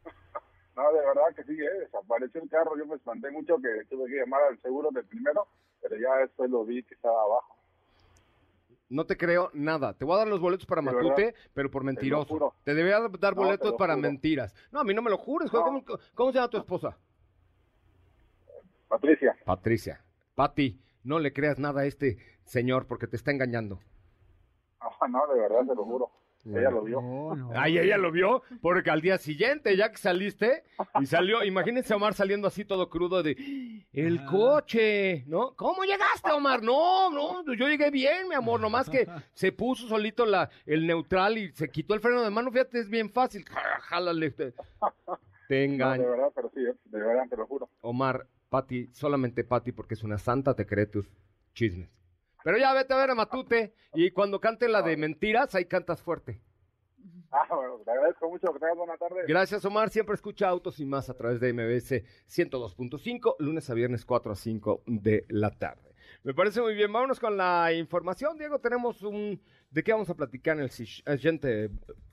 [0.76, 4.08] no, de verdad que sí, eh, desapareció el carro, yo me espanté mucho que tuve
[4.08, 5.48] que llamar al seguro del primero,
[5.80, 7.51] pero ya después lo vi que estaba abajo.
[8.92, 9.94] No te creo nada.
[9.94, 11.34] Te voy a dar los boletos para Matute, verdad.
[11.54, 12.28] pero por Te mentiroso.
[12.28, 12.54] juro.
[12.62, 14.08] Te debía dar No, te boletos para juro.
[14.08, 14.54] mentiras.
[14.70, 15.50] No, a mí no me lo jures.
[15.52, 15.62] No.
[15.62, 15.82] ¿Cómo,
[16.14, 16.98] ¿Cómo se llama tu esposa?
[18.88, 20.04] Patricia, Patricia.
[20.34, 23.80] Pati, no le creas nada a este señor porque te está engañando.
[24.80, 26.10] ah, no, de verdad, te lo juro.
[26.44, 27.00] Ella lo vio.
[27.00, 27.50] No, no.
[27.54, 30.64] Ay, ella lo vio, porque al día siguiente, ya que saliste,
[31.00, 33.36] y salió, imagínense a Omar saliendo así todo crudo de,
[33.92, 34.26] el Ajá.
[34.26, 35.54] coche, ¿no?
[35.54, 36.62] ¿Cómo llegaste, Omar?
[36.62, 41.38] No, no, yo llegué bien, mi amor, nomás que se puso solito la, el neutral
[41.38, 43.44] y se quitó el freno de mano, fíjate, es bien fácil,
[43.82, 44.56] jálale, te, te
[45.06, 45.18] No,
[45.48, 46.10] de engaño.
[46.10, 47.68] verdad, pero sí, eh, de verdad, te lo juro.
[47.82, 51.06] Omar, Pati, solamente Pati, porque es una santa, te cree tus
[51.54, 51.88] chismes.
[52.44, 56.02] Pero ya vete a ver a Matute, y cuando cante la de mentiras, ahí cantas
[56.02, 56.40] fuerte.
[57.34, 59.24] Ah, bueno, te agradezco mucho, que tengas buena tarde.
[59.26, 59.88] Gracias, Omar.
[59.88, 64.36] Siempre escucha Autos y más a través de MBS 102.5, lunes a viernes 4 a
[64.36, 65.94] 5 de la tarde.
[66.24, 66.92] Me parece muy bien.
[66.92, 68.58] Vámonos con la información, Diego.
[68.58, 69.40] Tenemos un...
[69.72, 71.70] ¿De qué vamos a platicar en el siguiente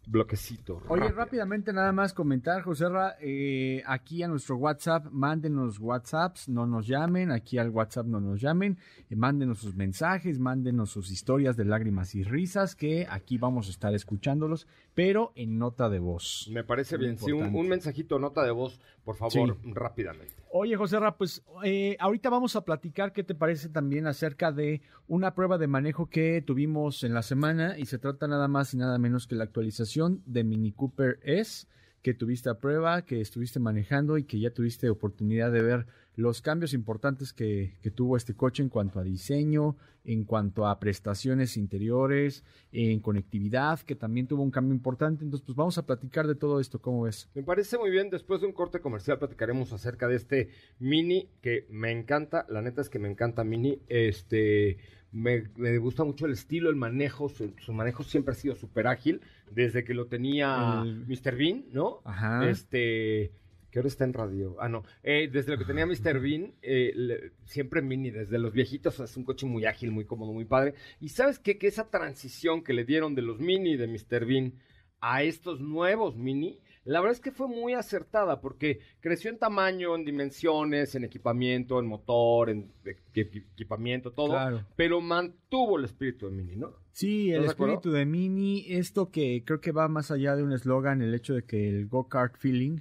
[0.07, 0.81] bloquecito?
[0.87, 1.17] Oye, Rápido.
[1.17, 6.87] rápidamente nada más comentar, José Ra, eh, aquí a nuestro WhatsApp, mándenos WhatsApps, no nos
[6.87, 8.77] llamen, aquí al WhatsApp no nos llamen,
[9.09, 13.71] eh, mándenos sus mensajes, mándenos sus historias de lágrimas y risas, que aquí vamos a
[13.71, 16.49] estar escuchándolos, pero en nota de voz.
[16.53, 17.17] Me parece Muy bien.
[17.17, 20.33] Sí, un mensajito, nota de voz, por favor, rápidamente.
[20.51, 24.81] Oye, José Ra, pues eh, ahorita vamos a platicar qué te parece también acerca de
[25.07, 28.77] una prueba de manejo que tuvimos en la semana y se trata nada más y
[28.77, 31.67] nada menos que la actualización de Mini Cooper S
[32.01, 35.85] que tuviste a prueba, que estuviste manejando y que ya tuviste oportunidad de ver
[36.19, 40.77] los cambios importantes que, que tuvo este coche en cuanto a diseño, en cuanto a
[40.79, 42.43] prestaciones interiores,
[42.73, 45.23] en conectividad, que también tuvo un cambio importante.
[45.23, 47.29] Entonces, pues vamos a platicar de todo esto, ¿cómo ves?
[47.35, 48.09] Me parece muy bien.
[48.09, 50.49] Después de un corte comercial platicaremos acerca de este
[50.79, 52.45] Mini que me encanta.
[52.49, 53.79] La neta es que me encanta Mini.
[53.87, 54.77] Este,
[55.13, 57.29] me, me gusta mucho el estilo, el manejo.
[57.29, 59.21] Su, su manejo siempre ha sido súper ágil.
[59.51, 61.35] Desde que lo tenía El- Mr.
[61.37, 62.01] Bean, ¿no?
[62.03, 62.49] Ajá.
[62.49, 63.31] Este,
[63.71, 64.55] que ahora está en radio.
[64.59, 64.83] Ah, no.
[65.03, 66.19] Eh, desde lo que tenía Mr.
[66.19, 70.33] Bean, eh, le- siempre Mini, desde los viejitos, es un coche muy ágil, muy cómodo,
[70.33, 70.73] muy padre.
[70.99, 71.57] Y sabes qué?
[71.57, 74.25] que esa transición que le dieron de los Mini de Mr.
[74.25, 74.53] Bean
[75.01, 79.95] a estos nuevos Mini, la verdad es que fue muy acertada porque creció en tamaño,
[79.95, 84.65] en dimensiones, en equipamiento, en motor, en equi- equipamiento, todo, Claro.
[84.75, 86.73] pero mantuvo el espíritu de Mini, ¿no?
[86.91, 91.01] Sí, el espíritu de Mini, esto que creo que va más allá de un eslogan,
[91.01, 92.79] el hecho de que el go-kart feeling,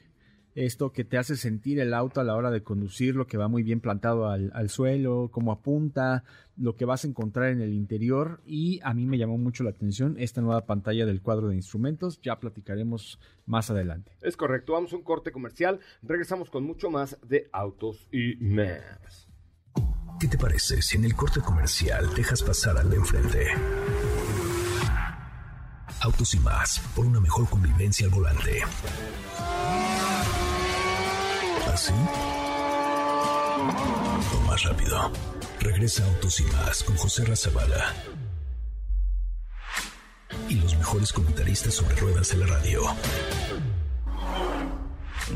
[0.55, 3.63] esto que te hace sentir el auto a la hora de conducirlo, que va muy
[3.63, 6.25] bien plantado al, al suelo, cómo apunta,
[6.57, 9.71] lo que vas a encontrar en el interior y a mí me llamó mucho la
[9.71, 14.13] atención esta nueva pantalla del cuadro de instrumentos, ya platicaremos más adelante.
[14.23, 19.29] Es correcto, vamos a un corte comercial, regresamos con mucho más de autos y más.
[20.19, 23.47] ¿Qué te parece si en el corte comercial dejas pasar al de enfrente?
[26.01, 28.63] Autos y más, por una mejor convivencia al volante.
[31.79, 31.93] ¿Así?
[34.35, 35.13] O más rápido.
[35.61, 37.95] Regresa Autos y más con José Razabala.
[40.49, 42.83] Y los mejores comentaristas sobre ruedas de la radio.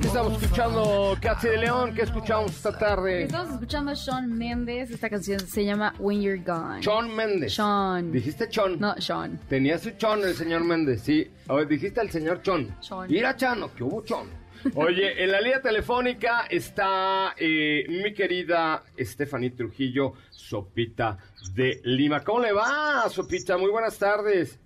[0.03, 1.95] Estamos escuchando Katy de León.
[1.95, 3.23] ¿Qué escuchamos esta tarde?
[3.23, 4.91] Estamos escuchando a Sean Méndez.
[4.91, 6.83] Esta canción se llama When You're Gone.
[6.83, 7.55] Sean Méndez.
[7.55, 8.11] Sean.
[8.11, 8.81] ¿Dijiste Chon?
[8.81, 9.39] No, Sean.
[9.49, 11.31] Tenía su Chon el señor Méndez, sí.
[11.47, 12.75] Oye, dijiste al señor Chon.
[12.81, 13.07] Chon.
[13.09, 14.42] Mira, Chano, que hubo Chon.
[14.75, 21.19] Oye, en la línea telefónica está eh, mi querida Stephanie Trujillo, Sopita
[21.55, 22.23] de Lima.
[22.25, 23.57] ¿Cómo le va, Sopita?
[23.59, 24.59] Muy buenas tardes.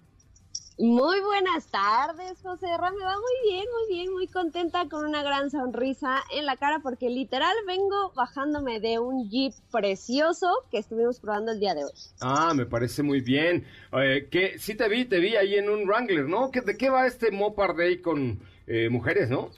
[0.79, 2.91] Muy buenas tardes, José Ra.
[2.91, 6.81] Me va muy bien, muy bien, muy contenta con una gran sonrisa en la cara
[6.83, 11.91] porque literal vengo bajándome de un Jeep precioso que estuvimos probando el día de hoy.
[12.21, 13.65] Ah, me parece muy bien.
[13.95, 16.51] Eh, que sí te vi, te vi ahí en un Wrangler, ¿no?
[16.51, 19.51] ¿Que- ¿De qué va este Mopar Day con eh, mujeres, no?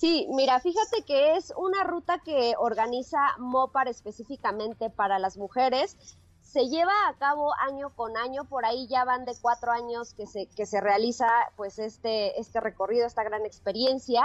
[0.00, 5.94] Sí, mira, fíjate que es una ruta que organiza Mopar específicamente para las mujeres.
[6.40, 10.26] Se lleva a cabo año con año, por ahí ya van de cuatro años que
[10.26, 14.22] se, que se realiza pues este, este recorrido, esta gran experiencia,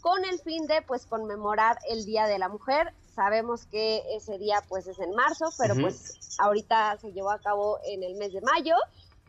[0.00, 2.94] con el fin de pues conmemorar el Día de la Mujer.
[3.14, 7.80] Sabemos que ese día pues es en marzo, pero pues ahorita se llevó a cabo
[7.84, 8.76] en el mes de mayo.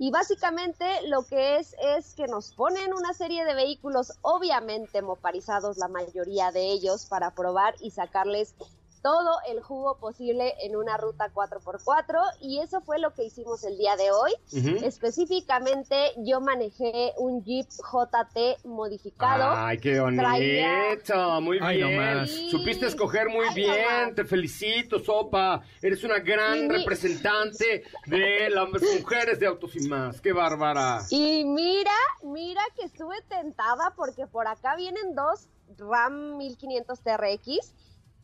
[0.01, 5.77] Y básicamente lo que es es que nos ponen una serie de vehículos, obviamente moparizados
[5.77, 8.55] la mayoría de ellos, para probar y sacarles
[9.01, 13.77] todo el jugo posible en una ruta 4x4 y eso fue lo que hicimos el
[13.77, 14.33] día de hoy.
[14.83, 19.51] Específicamente yo manejé un Jeep JT modificado.
[19.55, 21.95] Ay, qué Traía- bonito, muy Ay, bien.
[21.95, 22.29] nomás.
[22.51, 25.61] Supiste escoger muy bien, te felicito, Sopa.
[25.81, 30.21] Eres una gran mi- representante de las mujeres de Autos y Más.
[30.21, 30.99] Qué bárbara.
[31.09, 31.91] Y mira,
[32.23, 35.47] mira que estuve tentada porque por acá vienen dos
[35.77, 37.73] Ram 1500 TRX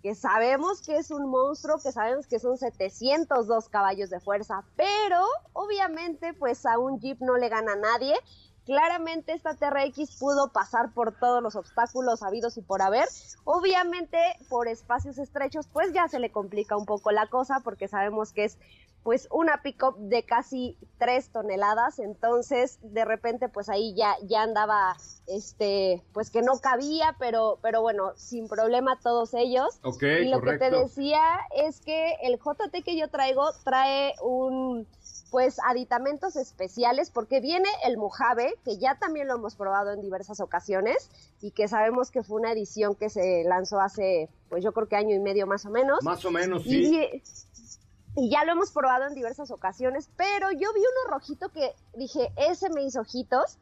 [0.05, 5.19] que sabemos que es un monstruo, que sabemos que son 702 caballos de fuerza, pero
[5.53, 8.13] obviamente pues a un Jeep no le gana a nadie.
[8.65, 13.07] Claramente esta TRX pudo pasar por todos los obstáculos habidos y por haber.
[13.45, 18.31] Obviamente por espacios estrechos pues ya se le complica un poco la cosa porque sabemos
[18.31, 18.59] que es
[19.05, 24.97] pues una pickup de casi 3 toneladas, entonces de repente pues ahí ya, ya andaba
[25.27, 29.79] este pues que no cabía, pero, pero bueno, sin problema todos ellos.
[29.83, 31.21] Ok, y lo que te decía
[31.55, 34.87] es que el JT que yo traigo trae un
[35.29, 40.39] pues aditamentos especiales porque viene el Mojave, que ya también lo hemos probado en diversas
[40.39, 44.87] ocasiones y que sabemos que fue una edición que se lanzó hace pues yo creo
[44.87, 45.99] que año y medio más o menos.
[46.01, 46.95] Más o menos, sí.
[46.95, 47.21] y
[48.15, 52.69] ya lo hemos probado en diversas ocasiones, pero yo vi uno rojito que dije, ese
[52.69, 53.57] me hizo ojitos.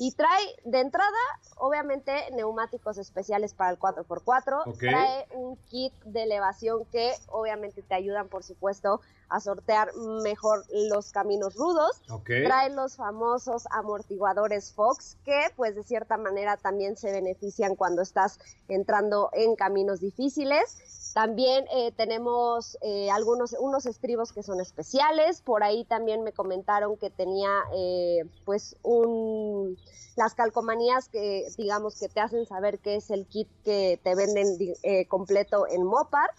[0.00, 1.10] Y trae de entrada,
[1.56, 4.62] obviamente, neumáticos especiales para el 4x4.
[4.66, 4.78] Ok.
[4.78, 9.92] Trae un kit de elevación que obviamente te ayudan, por supuesto, a sortear
[10.22, 12.00] mejor los caminos rudos.
[12.10, 12.30] Ok.
[12.44, 18.38] Trae los famosos amortiguadores Fox, que pues de cierta manera también se benefician cuando estás
[18.68, 20.78] entrando en caminos difíciles.
[21.18, 25.42] También eh, tenemos eh, algunos unos estribos que son especiales.
[25.42, 29.76] Por ahí también me comentaron que tenía eh, pues un
[30.14, 34.46] las calcomanías que digamos que te hacen saber que es el kit que te venden
[34.84, 36.30] eh, completo en Mopar.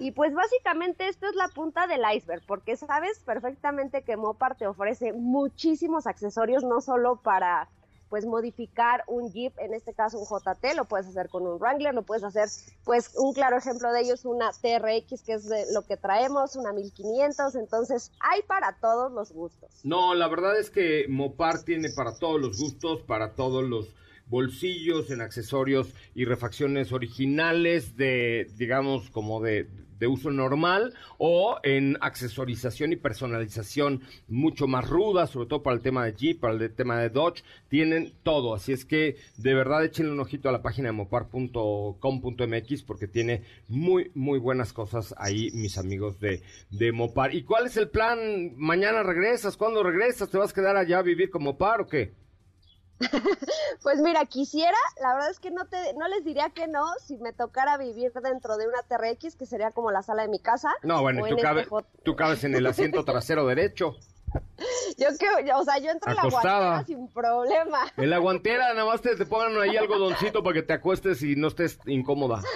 [0.00, 4.66] Y pues básicamente esto es la punta del iceberg, porque sabes perfectamente que Mopar te
[4.66, 7.70] ofrece muchísimos accesorios, no solo para
[8.08, 11.94] pues modificar un Jeep, en este caso un JT, lo puedes hacer con un Wrangler,
[11.94, 12.48] lo puedes hacer,
[12.84, 16.56] pues un claro ejemplo de ello es una TRX, que es de lo que traemos,
[16.56, 19.70] una 1500, entonces hay para todos los gustos.
[19.82, 23.94] No, la verdad es que Mopar tiene para todos los gustos, para todos los
[24.28, 31.96] bolsillos, en accesorios y refacciones originales de, digamos, como de, de uso normal o en
[32.00, 36.74] accesorización y personalización mucho más ruda, sobre todo para el tema de Jeep, para el
[36.74, 38.54] tema de Dodge, tienen todo.
[38.54, 43.42] Así es que de verdad échenle un ojito a la página de mopar.com.mx porque tiene
[43.68, 47.34] muy, muy buenas cosas ahí, mis amigos de, de Mopar.
[47.34, 48.54] ¿Y cuál es el plan?
[48.56, 49.56] ¿Mañana regresas?
[49.56, 50.30] ¿Cuándo regresas?
[50.30, 52.25] ¿Te vas a quedar allá a vivir con Mopar o qué?
[53.82, 57.16] Pues mira, quisiera, la verdad es que no te, no les diría que no si
[57.18, 60.72] me tocara vivir dentro de una TRX, que sería como la sala de mi casa.
[60.82, 63.94] No, bueno, tú, cabe- este J- tú cabes en el asiento trasero derecho.
[64.98, 67.80] Yo que, o sea, yo entro en la guantera sin problema.
[67.96, 71.36] En la guantera nada más te, te pongan ahí algodoncito para que te acuestes y
[71.36, 72.42] no estés incómoda.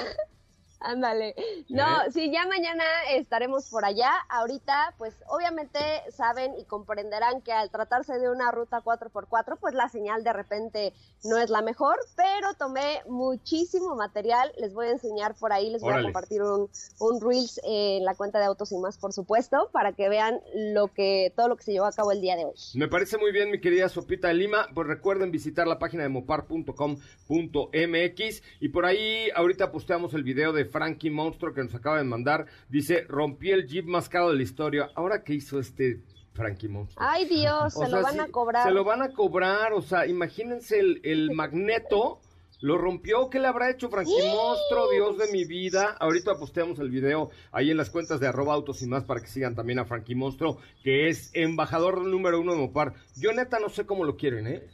[0.80, 1.34] Ándale.
[1.68, 2.10] No, ¿Eh?
[2.10, 4.10] sí, ya mañana estaremos por allá.
[4.28, 5.78] Ahorita, pues obviamente
[6.10, 10.94] saben y comprenderán que al tratarse de una ruta 4x4, pues la señal de repente
[11.24, 14.50] no es la mejor, pero tomé muchísimo material.
[14.58, 16.08] Les voy a enseñar por ahí, les voy Órale.
[16.08, 19.92] a compartir un, un Reels en la cuenta de Autos y Más, por supuesto, para
[19.92, 22.54] que vean lo que, todo lo que se llevó a cabo el día de hoy.
[22.74, 24.68] Me parece muy bien, mi querida Sopita de Lima.
[24.74, 30.69] Pues recuerden visitar la página de mopar.com.mx y por ahí ahorita posteamos el video de
[30.70, 32.46] Frankie Monstruo que nos acaba de mandar.
[32.68, 34.90] Dice, rompí el jeep más caro de la historia.
[34.94, 36.00] ¿Ahora qué hizo este
[36.32, 37.04] Frankie Monstruo?
[37.06, 38.66] Ay Dios, O se sea, lo van sí, a cobrar.
[38.66, 42.20] Se lo van a cobrar, o sea, imagínense el, el magneto.
[42.62, 45.96] Lo rompió, ¿qué le habrá hecho Frankie Monstruo, Dios de mi vida?
[45.98, 49.28] Ahorita posteamos el video ahí en las cuentas de arroba autos y más para que
[49.28, 52.92] sigan también a Frankie Monstruo, que es embajador número uno de Mopar.
[53.16, 54.68] Yo neta no sé cómo lo quieren, ¿eh?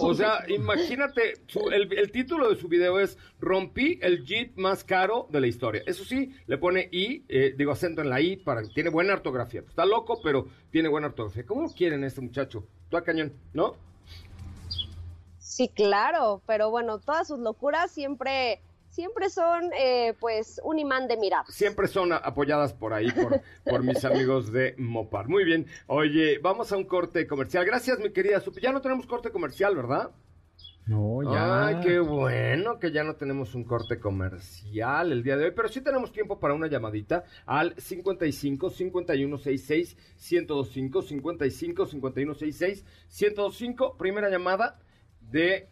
[0.00, 4.84] O sea, imagínate, su- el, el título de su video es Rompí el Jeep más
[4.84, 5.82] caro de la historia.
[5.86, 9.60] Eso sí, le pone I, eh, digo acento en la I, para tiene buena ortografía.
[9.66, 11.44] Está loco, pero tiene buena ortografía.
[11.46, 12.66] ¿Cómo lo quieren este muchacho?
[12.90, 13.76] Tú a cañón, ¿no?
[15.38, 18.60] Sí, claro, pero bueno, todas sus locuras siempre,
[18.96, 21.54] siempre son, eh, pues, un imán de miradas.
[21.54, 25.28] Siempre son apoyadas por ahí, por, por mis amigos de Mopar.
[25.28, 25.66] Muy bien.
[25.86, 27.66] Oye, vamos a un corte comercial.
[27.66, 28.62] Gracias, mi querida Supi.
[28.62, 30.12] Ya no tenemos corte comercial, ¿verdad?
[30.86, 31.66] No, ya.
[31.66, 35.68] Ay, qué bueno que ya no tenemos un corte comercial el día de hoy, pero
[35.68, 39.96] sí tenemos tiempo para una llamadita al 55 5166
[40.30, 43.96] 1025 55 5166 1025.
[43.98, 44.78] Primera llamada
[45.20, 45.68] de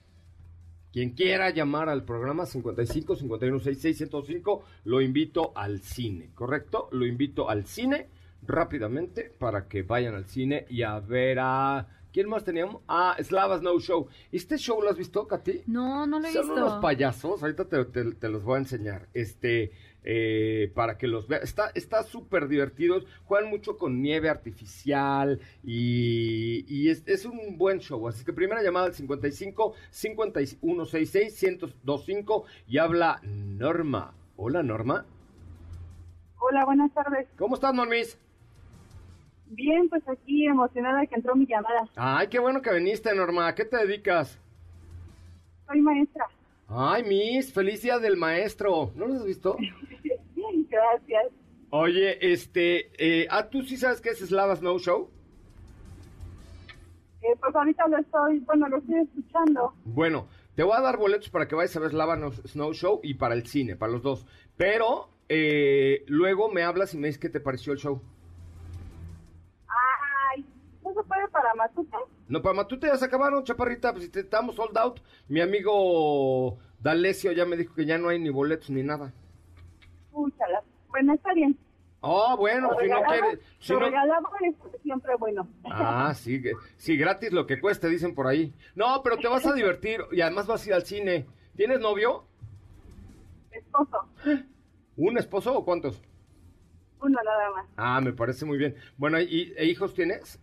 [0.94, 4.64] quien quiera llamar al programa 55 5166 1025.
[4.84, 6.88] Lo invito al cine, ¿correcto?
[6.92, 8.06] Lo invito al cine
[8.46, 11.88] rápidamente para que vayan al cine y a ver a.
[12.12, 12.80] ¿Quién más teníamos?
[12.86, 14.06] Ah, Slava Snow Show.
[14.30, 15.62] ¿Este show lo has visto, Katy?
[15.66, 16.54] No, no lo he Son visto.
[16.64, 19.72] unos payasos, ahorita te, te- te los voy a enseñar, este,
[20.04, 21.42] eh, para que los veas.
[21.42, 27.78] Está está súper divertidos, juegan mucho con nieve artificial y, y es, es un buen
[27.80, 28.06] show.
[28.06, 34.14] Así que primera llamada al 55 5166 1025 y habla Norma.
[34.36, 35.06] Hola, Norma.
[36.38, 37.26] Hola, buenas tardes.
[37.38, 38.18] ¿Cómo estás, Normis?
[39.46, 41.88] Bien, pues aquí emocionada que entró mi llamada.
[41.96, 43.46] Ay, qué bueno que viniste, Norma.
[43.46, 44.38] ¿A qué te dedicas?
[45.66, 46.26] Soy maestra.
[46.76, 48.90] Ay, Miss, feliz día del maestro.
[48.96, 49.56] ¿No lo has visto?
[50.68, 51.32] Gracias.
[51.70, 55.10] Oye, este, eh, ah, ¿tú sí sabes qué es Slava Snow Show?
[57.22, 59.72] Eh, pues ahorita lo estoy, bueno, lo estoy escuchando.
[59.84, 63.00] Bueno, te voy a dar boletos para que vayas a ver Slava No- Snow Show
[63.02, 64.26] y para el cine, para los dos.
[64.56, 68.00] Pero eh, luego me hablas y me dices qué te pareció el show.
[70.94, 71.96] ¿No se puede para Matute?
[72.28, 75.00] No, para Matute ya se acabaron, chaparrita, pues si te estamos sold out.
[75.28, 79.12] Mi amigo D'Alessio ya me dijo que ya no hay ni boletos ni nada.
[80.06, 80.62] Escúchala.
[80.88, 81.58] Bueno, está bien.
[82.00, 83.40] Oh, bueno, Lo si no quieres...
[83.58, 83.86] Si lo no...
[83.86, 85.48] regalado es siempre bueno.
[85.64, 86.42] Ah, sí,
[86.76, 88.52] sí, gratis lo que cueste, dicen por ahí.
[88.74, 91.26] No, pero te vas a divertir y además vas a ir al cine.
[91.56, 92.24] ¿Tienes novio?
[93.50, 94.06] Esposo,
[94.96, 96.02] ¿Un esposo o cuántos?
[97.00, 97.66] uno nada más.
[97.76, 98.76] Ah, me parece muy bien.
[98.96, 100.38] Bueno, ¿y e hijos tienes?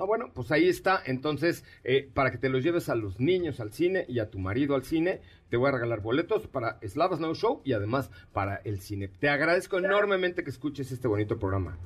[0.00, 1.02] Ah, bueno, pues ahí está.
[1.04, 4.38] Entonces, eh, para que te los lleves a los niños al cine y a tu
[4.38, 5.20] marido al cine,
[5.50, 9.08] te voy a regalar boletos para Slava Snow Show y además para el cine.
[9.08, 11.76] Te agradezco enormemente que escuches este bonito programa.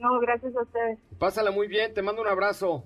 [0.00, 0.98] No, gracias a ustedes.
[1.18, 2.84] Pásala muy bien, te mando un abrazo.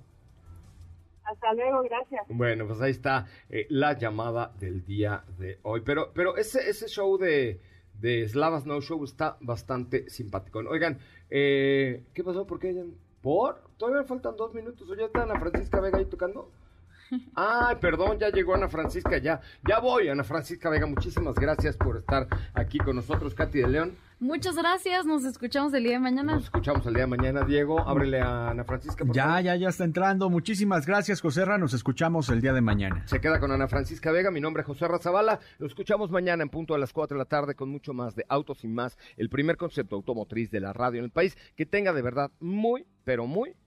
[1.23, 2.23] Hasta luego, gracias.
[2.29, 5.83] Bueno, pues ahí está eh, la llamada del día de hoy.
[5.85, 7.61] Pero, pero ese, ese show de,
[8.01, 10.59] de Slava Snow Show está bastante simpático.
[10.59, 10.99] Oigan,
[11.31, 12.49] eh, ¿qué pasó?
[12.49, 12.85] ¿Por qué?
[13.23, 13.66] ¿Por?
[13.79, 14.89] Todavía faltan dos minutos.
[14.91, 16.51] ¿O ya está Ana Francisca Vega ahí tocando?
[17.37, 19.41] Ay, perdón, ya llegó Ana Francisca, ya.
[19.69, 20.87] Ya voy, Ana Francisca Vega.
[20.87, 23.93] Muchísimas gracias por estar aquí con nosotros, Katy de León.
[24.19, 26.33] Muchas gracias, nos escuchamos el día de mañana.
[26.35, 27.45] Nos escuchamos el día de mañana.
[27.45, 29.05] Diego, ábrele a Ana Francisca.
[29.05, 29.43] por Ya, favor.
[29.43, 30.31] ya, ya está entrando.
[30.31, 31.59] Muchísimas gracias, Joserra.
[31.59, 33.07] Nos escuchamos el día de mañana.
[33.07, 35.39] Se queda con Ana Francisca Vega, mi nombre es José Razabala.
[35.59, 38.25] Lo escuchamos mañana en punto a las 4 de la tarde con mucho más de
[38.29, 41.37] Autos y más, el primer concepto automotriz de la radio en el país.
[41.55, 43.55] Que tenga de verdad muy, pero muy,